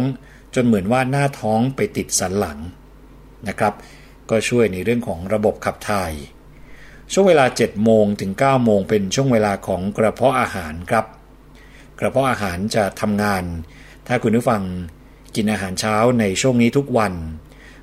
[0.54, 2.58] จนเหมือนว่าหน้าท้องไปติดสันหลัง
[3.48, 3.74] นะครับ
[4.30, 6.12] ก็ช่วยในเรื่องของระบบขับถ่าย
[7.12, 11.06] ช่วงเวลา 7 โมงถึง 9 โมงเป็นช่วงเวลาของกระเพาะอาหารครับ
[12.00, 13.44] กระเพาะอาหารจะทำงาน
[14.06, 14.62] ถ้าคุณผู้ฟัง
[15.34, 17.14] กินอาหารเช้าในช่วงนี้ทุกวัน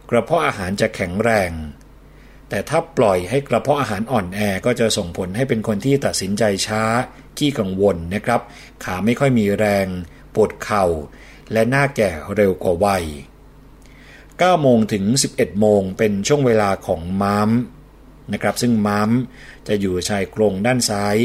[0.10, 1.52] กระเพาะอาหารจะแข็งแรง
[2.50, 6.84] แต่ถ้าปล่อยให้กระเพาะอาหารอ่อนแอก็จะส่งผลให้เป็นคนที่ตัดสินใจช้า
[7.38, 8.42] ขี้กังวลนะครับ
[8.84, 9.88] ขาไม่ค่อยมีแรง
[10.36, 10.86] ปวดเข่า
[11.52, 13.06] และหน้าแก่เร็วกว่าวัย
[13.84, 15.04] 9โมงถึง
[15.34, 17.50] 11 โมงเป็นช่วงเวลาของม้าม
[18.34, 19.10] นะครับซึ่งม้าม
[19.68, 21.18] จะอยู่ชายโครงด้านซ้าย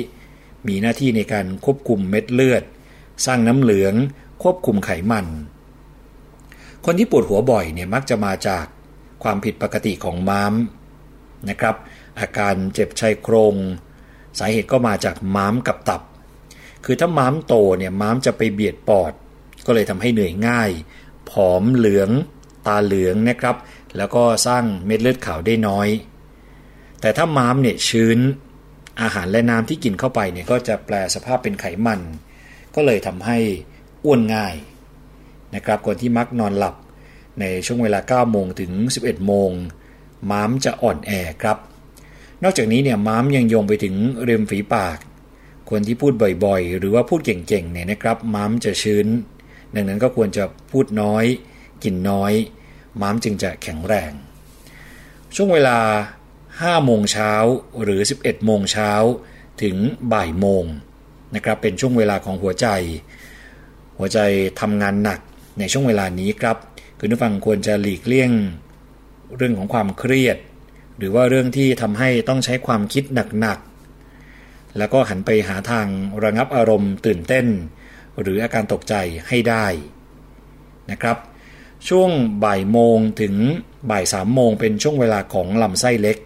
[0.67, 2.63] มีหน้าที่ในการควบคุมเม็ดเลือด
[3.27, 3.95] สร้างน้ำเหลือง
[4.43, 5.27] ควบคุมไขมัน
[6.85, 8.65] คนที่ปวดหัวบ่อยเนี่ยมักจะมาจาก
[9.23, 10.55] ความผิดปกติของม้าม
[11.51, 11.77] นะครับ
[12.21, 13.55] อาการเจ็บชายโครง
[14.39, 16.03] สาเหตุก็มาจากม้ามกับตับ
[16.85, 19.13] คือถ้าม้ามโตเนี่ยม้ามจะไปเบียดปอด
[19.67, 20.71] ก็เลยทำให้เหนื่อยง่าย
[21.31, 22.11] ผอมเหลือง
[22.67, 23.57] ตาเหลืองนะครับ
[23.97, 25.89] แล้วก็สร้างเม็ดเลือดขาวได้น้อย
[27.01, 28.19] แต่ถ้าม้ามเนี่ยชื้น
[29.03, 32.01] อาหารและน้ำที่กินเข้าไปเนี่ยก็จะแปลสภาพเป็นไขมัน
[32.75, 33.39] ก็เลยทำให้
[34.05, 34.55] อ้วนง่าย
[35.55, 36.75] นะครับคนที่มักนอนหลับ
[37.41, 39.51] ในช่วงเวลา 9 โมงถึง 11 โมง
[40.31, 41.11] ม้ามจะอ่อนแอ
[41.43, 41.57] ครับ
[42.43, 43.95] นอกจากนี้เนี่ยม้ามยังโยงไปถึง
[44.29, 44.99] ริมฝีปาก
[45.71, 46.13] คนที่พูด
[46.45, 49.07] บ่อยๆ หรือว่าพูดเก่งๆเนี่ยนะครับ ม้ามจะชื้น
[49.75, 51.25] ดังนั้นก็ควรจะพูดน้อย
[51.85, 52.33] กินน้อย
[53.01, 54.13] ม้ามจึงจะแข็งแรง
[55.35, 55.79] ช่วงเวลา
[56.31, 57.33] 5 โมงเช้า
[57.83, 58.93] หรือ 11 โมงเช้า
[59.63, 59.77] ถึง
[60.13, 60.65] บ่ายโมง
[61.35, 62.67] นะครับเป็นช่วงเวลาของหัวใจ
[63.99, 64.19] หัวใจ
[64.61, 65.21] ทำงานหนัก
[65.59, 66.57] ในช่วงเวลานี้ครับ
[66.99, 68.31] คุณผู้ฟังควรจะหลีกเลี่ยง
[69.37, 70.37] เรื่องของความเครียด
[70.99, 73.05] หรือว่าเรื่องที่ทำให้ต้องใช้ความคิด
[73.41, 75.87] หนักๆแล้วก็หันไปหาทาง
[76.25, 77.47] ระงับอารมณ์ ตื่นเต้น
[78.21, 78.95] หรืออาการตกใจ
[79.29, 79.67] ให้ได้
[80.91, 81.17] นะครับ
[81.89, 82.11] ช่วง
[82.45, 83.35] บ่ายโมงถึง
[83.91, 86.17] บ่ายสามโมงเป็นช่วงเวลาของลำไส้เล็ก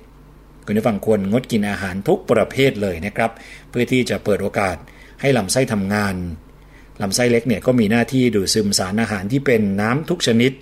[0.66, 3.30] คุณผู้ฟังควรงดกินอาหารทุกประเภทเลยนะครับ
[3.70, 4.76] เพื่อที่จะเปิดโอกาส
[5.24, 6.16] ให้ลำไส้ทำงาน
[7.02, 10.52] ลำไส้เล็กเนี่ยก็มีหน้าที่ดูดซึมสารอาหารที่เป็นน้ำทุกชนิด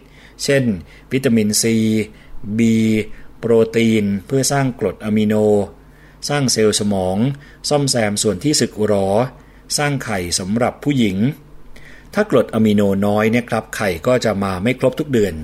[0.45, 0.65] เช่น
[1.13, 1.77] วิตามินซี
[2.59, 2.61] B
[3.39, 5.35] โปรตีน เพื่อสร้างกรดอะมิโน
[6.29, 7.17] สร้างเซลล์สมอง
[7.69, 9.09] ซ่อมแซมส่วนที่สึกหรอ
[9.79, 11.17] สร้างไข่สำหรับผู้หญิง
[12.15, 15.35] ถ้ากรดอะมิโนน้อยเนี่ยครับไข่ก็จะมาไม่ครบทุกเดือน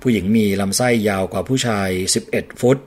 [0.00, 1.88] ผู้หญิงมีลำไส้ยาวกว่าผู้ชาย
[2.24, 2.78] 11 ฟุต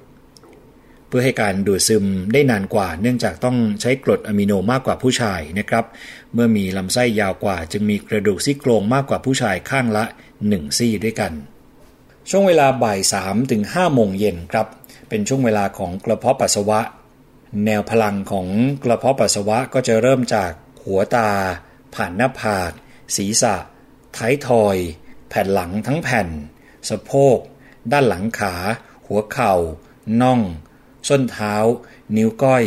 [1.15, 5.85] เพื่อให้การดูดซึมได้นานกว่า เนื่องจากต้องใช้กรดอะมิโนมากกว่าผู้ชายนะครับ
[6.33, 10.03] เมื่อมีลำไส้ยาวกว่า จึงมีกระดูกซี่โครงมากกว่าผู้ชายข้างละ
[10.41, 11.31] 1 ซี่ด้วยกัน
[12.29, 14.67] ช่วงเวลาบ่าย3ถึง5โมงเย็นครับ
[15.09, 16.79] เป็นช่วงเวลาของกระเพาะปัสสาวะ
[17.65, 18.47] แนวพลังของ
[18.83, 20.51] กระเพาะปัสสาวะก็จะเริ่มจาก
[20.83, 21.29] หัวตา
[21.95, 22.71] ผ่านหน้าผาก
[23.15, 23.55] ศีรษะ
[24.17, 24.77] ท้ายทอย
[25.29, 26.27] แผ่นหลังทั้งแผ่น
[26.89, 27.37] สะโพก
[27.91, 28.55] ด้านหลังขา
[29.07, 29.53] หัวเข่า
[30.21, 30.41] น่อง
[31.09, 31.55] ส้นเท้า
[32.17, 32.63] นิ้วก้อย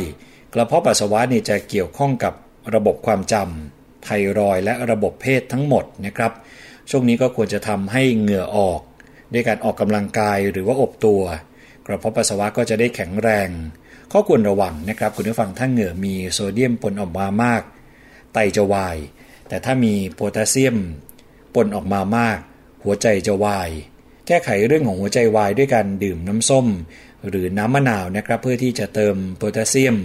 [0.54, 2.34] กระเพาะปัสสาวะนี่จะเกี่ยวข้องกับ
[2.74, 4.08] ระบบความจำไท
[4.38, 6.32] รอยและระบบเพศทั้งหมดนะครับ
[6.90, 8.80] ช่วงนี้ก็ควรจะทำให้เหงื่อออก
[9.32, 11.22] ด้วยการออกกำลังกายหรือว่าอบตัว
[11.86, 13.48] กระเพาะปัสสาวะก็จะได้แข็งแรง
[14.12, 17.62] ข้อควรระวังนะครับ คุณผู้ฟังถ้าเหงื่อมีโซเดียมปนออกมามาก
[18.32, 18.96] ไตจะวาย
[19.48, 20.76] แต่ถ้ามีโพแทสเซียม
[21.54, 22.38] ปนออกมามาก
[22.84, 23.70] หัวใจจะวาย
[24.26, 26.66] แก้ไขเรื่องของหัวใจวายด้วยการดื่มน้ำส้ม
[27.28, 29.96] หรือน้ำมะนาวนะครับ เพื่อที่จะเติมโพแทสเซียม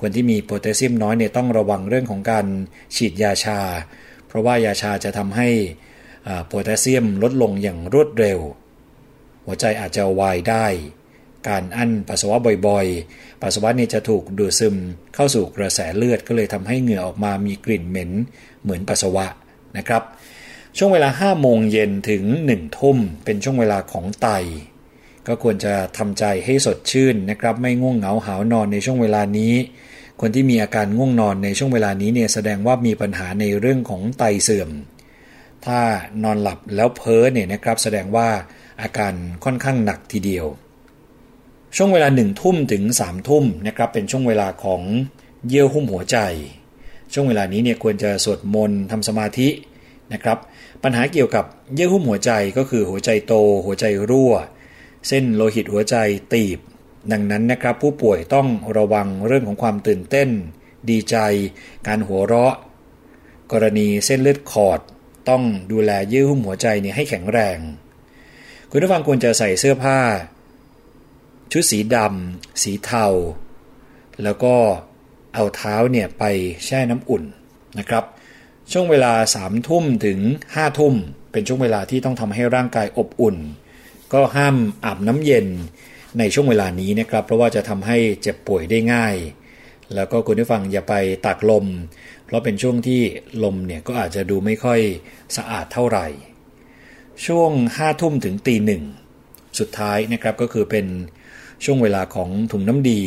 [0.00, 2.46] คนที่มีโพแทสเซียมน้อยเนี่ยต้องระวังเรื่องของการ
[2.96, 3.60] ฉีดยาชา
[4.26, 5.48] เพราะว่ายาชาจะทำให้
[6.46, 8.38] โพแทสเซียมลดลงอย่างรวดเร็ว
[9.44, 10.66] หัวใจอาจจะวายได้
[11.48, 12.36] การอั้นปัสสาวะ
[12.66, 14.74] บ่อยๆ ปัสสาวะนี่จะถูกดูดซึม
[15.14, 18.10] เข้าสู่กระแสเลือดก็เลยทำให้เหงื่อออกมามีกลิ่นเหม็น
[18.62, 19.26] เหมือนปัสสาวะ
[19.76, 20.02] นะครับ
[20.76, 24.28] ช่วงเวลา 5 โมงเย็นถึง 1 ทุ่มเป็นช่วงเวลาของไต
[25.28, 29.54] ก็ควรจะทำใจให้สดชื่นนะครับ ไม่ง่วงเหงาหาวนอนในช่วงเวลานี้
[30.20, 34.70] คนที่มีอาการง่วงนอนในช่วงเวลานี้เนี่ยแสดงว่ามีปัญหาในเรื่องของไตเสื่อม
[35.66, 35.80] ถ้า
[36.24, 38.28] นอนหลับแล้วเพ้อเนี่ยนะครับแสดงว่า
[38.82, 39.12] อาการ
[39.44, 40.46] ค่อนข้างหนักทีเดียว
[41.76, 44.82] ช่วงเวลาหนึ่งทุ่มถึงสามทุ่มนะครับเป็นช่วงเวลาของ
[45.48, 46.18] เยื่อหุ้มหัวใจ
[47.12, 49.48] ช่วงเวลานี้เนี่ยควรจะสวดมนต์ทำสมาธิ
[50.12, 50.38] นะครับ
[50.82, 51.44] ปัญหาเกี่ยวกับ
[51.74, 54.34] เยื่อหุ้มหัวใจก็คือหัวใจโต หัวใจรั่ว
[55.08, 55.96] เส้นโลหิตหัวใจ
[56.32, 56.58] ตีบ
[57.12, 60.28] ดังนั้นนะครับผู้ป่วยต้องระวังเรื่องของความตื่นเต้น
[60.90, 61.16] ดีใจ
[61.86, 62.54] การหัวเราะ
[63.52, 64.80] กรณีเส้นเลือดขอด
[65.28, 65.42] ต้อง
[65.72, 67.58] ดูแลเยื่อหุ้มหัวใจเนี่ยให้แข็งแรง
[68.70, 69.98] คุณผู้ฟังควรจะใส่เสื้อผ้า
[71.52, 73.06] ชุดสีดำสีเทา
[74.22, 74.54] แล้วก็
[75.34, 76.24] เอาเท้าเนี่ยไป
[76.64, 77.24] แช่น้ำอุ่น
[77.78, 78.04] นะครับ
[78.72, 80.94] ช่วงเวลา3ามทุ่มถึง5้าทุ่ม
[81.32, 83.36] เป็นช่วงเวลาที่ต้องทำให้ร่างกายอบอุ่น
[84.12, 85.46] ก็ห้ามอาบน้ำเย็น
[86.18, 89.16] ในช่วงเวลานี้นะครับ เพราะว่าจะทำให้เจ็บป่วยได้ง่าย
[89.94, 90.94] แล้วก็คุณผู้ฟังอย่าไป
[91.26, 91.66] ตากลม
[92.24, 93.00] เพราะเป็นช่วงที่
[93.44, 94.80] ลมเนี่ยก็อาจจะดูไม่ค่อย
[95.36, 96.06] สะอาดเท่าไหร่
[97.26, 98.82] ช่วง5้าทุ่มถึงตีหนึ่ง
[99.58, 100.86] สุดท้ายนะครับก็คือเป็น
[101.64, 103.02] ช่วงเวลาของถุงน้ำดี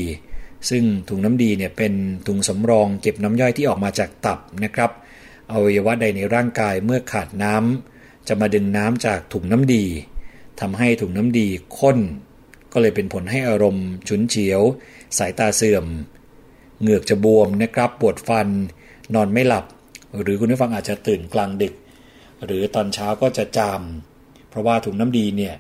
[0.69, 1.93] ซึ่งถุงน้ำดีเนี่ยเป็น
[2.27, 4.91] ถุงสำรองเก็บน้ำย่อยที่ออกมาจากตับนะครับ
[5.51, 9.85] อวัยวะใดในร่างกายเมื่อขาดน้ำจะมาดึงน้ำจากถุงน้ำดี
[10.61, 11.47] ทำให้ถุงน้ำดี
[11.79, 11.97] ข้น
[12.73, 14.61] ก็เลยเป็นผลให้อารมณ์ฉุนเฉียว
[15.17, 15.85] สายตาเสื่อม
[16.81, 18.47] เหงือกจะบวมนะครับปวดฟัน
[19.15, 19.65] นอนไม่หลับ
[20.21, 21.73] หรือคุณผู้ฟังอาจจะตื่นกลางดึก
[22.45, 23.81] หรือตอนเช้าก็จะจาม
[24.49, 25.55] เพราะว่าถุงน้ำดีเนี่ย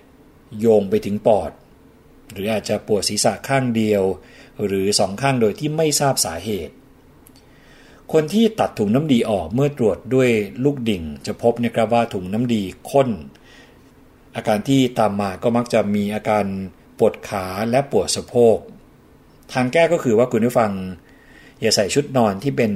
[0.59, 1.51] โยงไปถึงปอด
[2.33, 4.03] หรืออาจจะปวดศีรษะข้างเดียว
[4.65, 6.73] หรือสองข้างโดยที่ไม่ทราบสาเหตุ
[8.13, 10.29] คนที่ตัดถุงน้ำดีออกเมื่อตรวจด้วย
[10.63, 13.09] ลูกดิ่ง จะพบนะครับว่าถุงน้ำดีข้น
[14.37, 16.45] อาการที่ตามมาก็มักจะมีอาการ
[16.99, 18.57] ปวดขาและปวดสะโพก
[19.53, 20.71] ทางแก้ก็คือว่าคุณผู้ฟัง
[21.61, 22.71] อย่าใส่ชุดนอนที่เป็น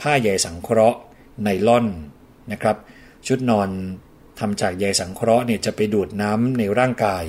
[0.00, 0.98] ผ้าใยสังเคราะห์
[1.42, 1.86] ไนล่อน
[2.52, 2.76] นะครับ
[3.26, 3.68] ชุดนอน
[4.38, 7.24] ทำจากใยสังเคราะห์เนี่ยจะไปดูดน้ำในร่างกาย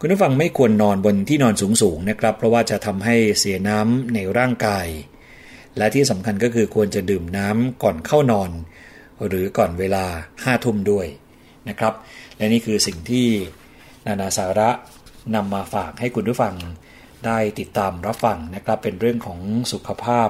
[0.00, 4.86] คุณผู้ฟังไม่ควรนอนบนที่นอนสูงๆนะครับ เพราะว่าจะทำให้เสียน้ำในร่างกาย
[5.76, 8.50] และที่สำคัญก็คือควรจะดื่มน้ำก่อนเข้านอน
[9.26, 10.04] หรือก่อนเวลา
[10.44, 11.06] ห้าทุ่มด้วย
[11.68, 11.94] นะครับ
[12.42, 13.28] และนี่คือสิ่งที่
[14.06, 14.70] นานาสาระ
[15.34, 16.54] นำมาฝากให้คุณผู้ฟัง
[17.26, 19.38] ได้ติดตามรับฟังนะครับ เป็นเรื่องของ
[19.72, 20.28] สุขภาพ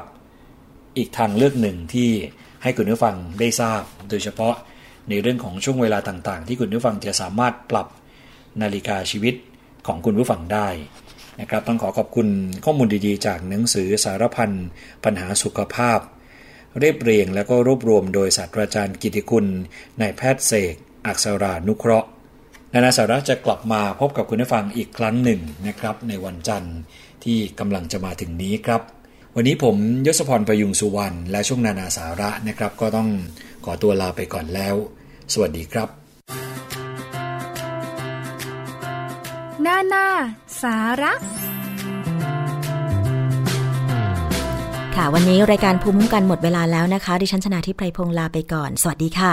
[0.96, 2.10] อีกทางเลือกหนึ่งที่
[2.62, 4.54] ให้คุณผู้ฟังได้ทราบ โดยเฉพาะ
[5.08, 7.86] ในเรื่องของช่วงเวลาต่างๆ ที่คุณผู้ฟังจะสามารถปรับ
[8.62, 9.34] นาฬิกาชีวิต
[9.86, 10.68] ของคุณผู้ฟังได้
[11.40, 12.28] นะครับต้องขอขอบคุณ
[12.64, 14.50] ข้อมูลดีๆ จากหนังสือสารพัน
[15.04, 15.98] ปัญหาสุขภาพ
[16.78, 19.46] เรียบเรียงและก็รวบรวมโดยศาสตราจารย์กิติคุณ
[20.00, 22.08] นายแพทย์เสก อักษรานุเคราะห์
[22.74, 26.76] นานาสาระจะกลับมาพบกับคุณผู้ฟังอีกครั้งหนึ่งนะครับ ในวันจันทร์
[27.24, 28.80] ที่กำลังจะมาถึงนี้ครับ
[29.36, 29.76] วันนี้ผม
[30.06, 33.08] ยศพรประยุงสุวรรณและช่วงนานาสาระนะครับ ก็ต้อง
[33.64, 34.74] ขอตัวลาไปก่อนแล้ว
[35.32, 35.88] สวัสดีครับ
[39.66, 40.06] นานา
[40.62, 41.12] สาระ
[44.94, 49.32] ค่ะวันนี้รายการภูมิคุ้มกันหมดเวลาแล้วนะคะ ดิฉันชนะทิพไพรพงศ์ลาไปก่อน สวัสดีค่ะ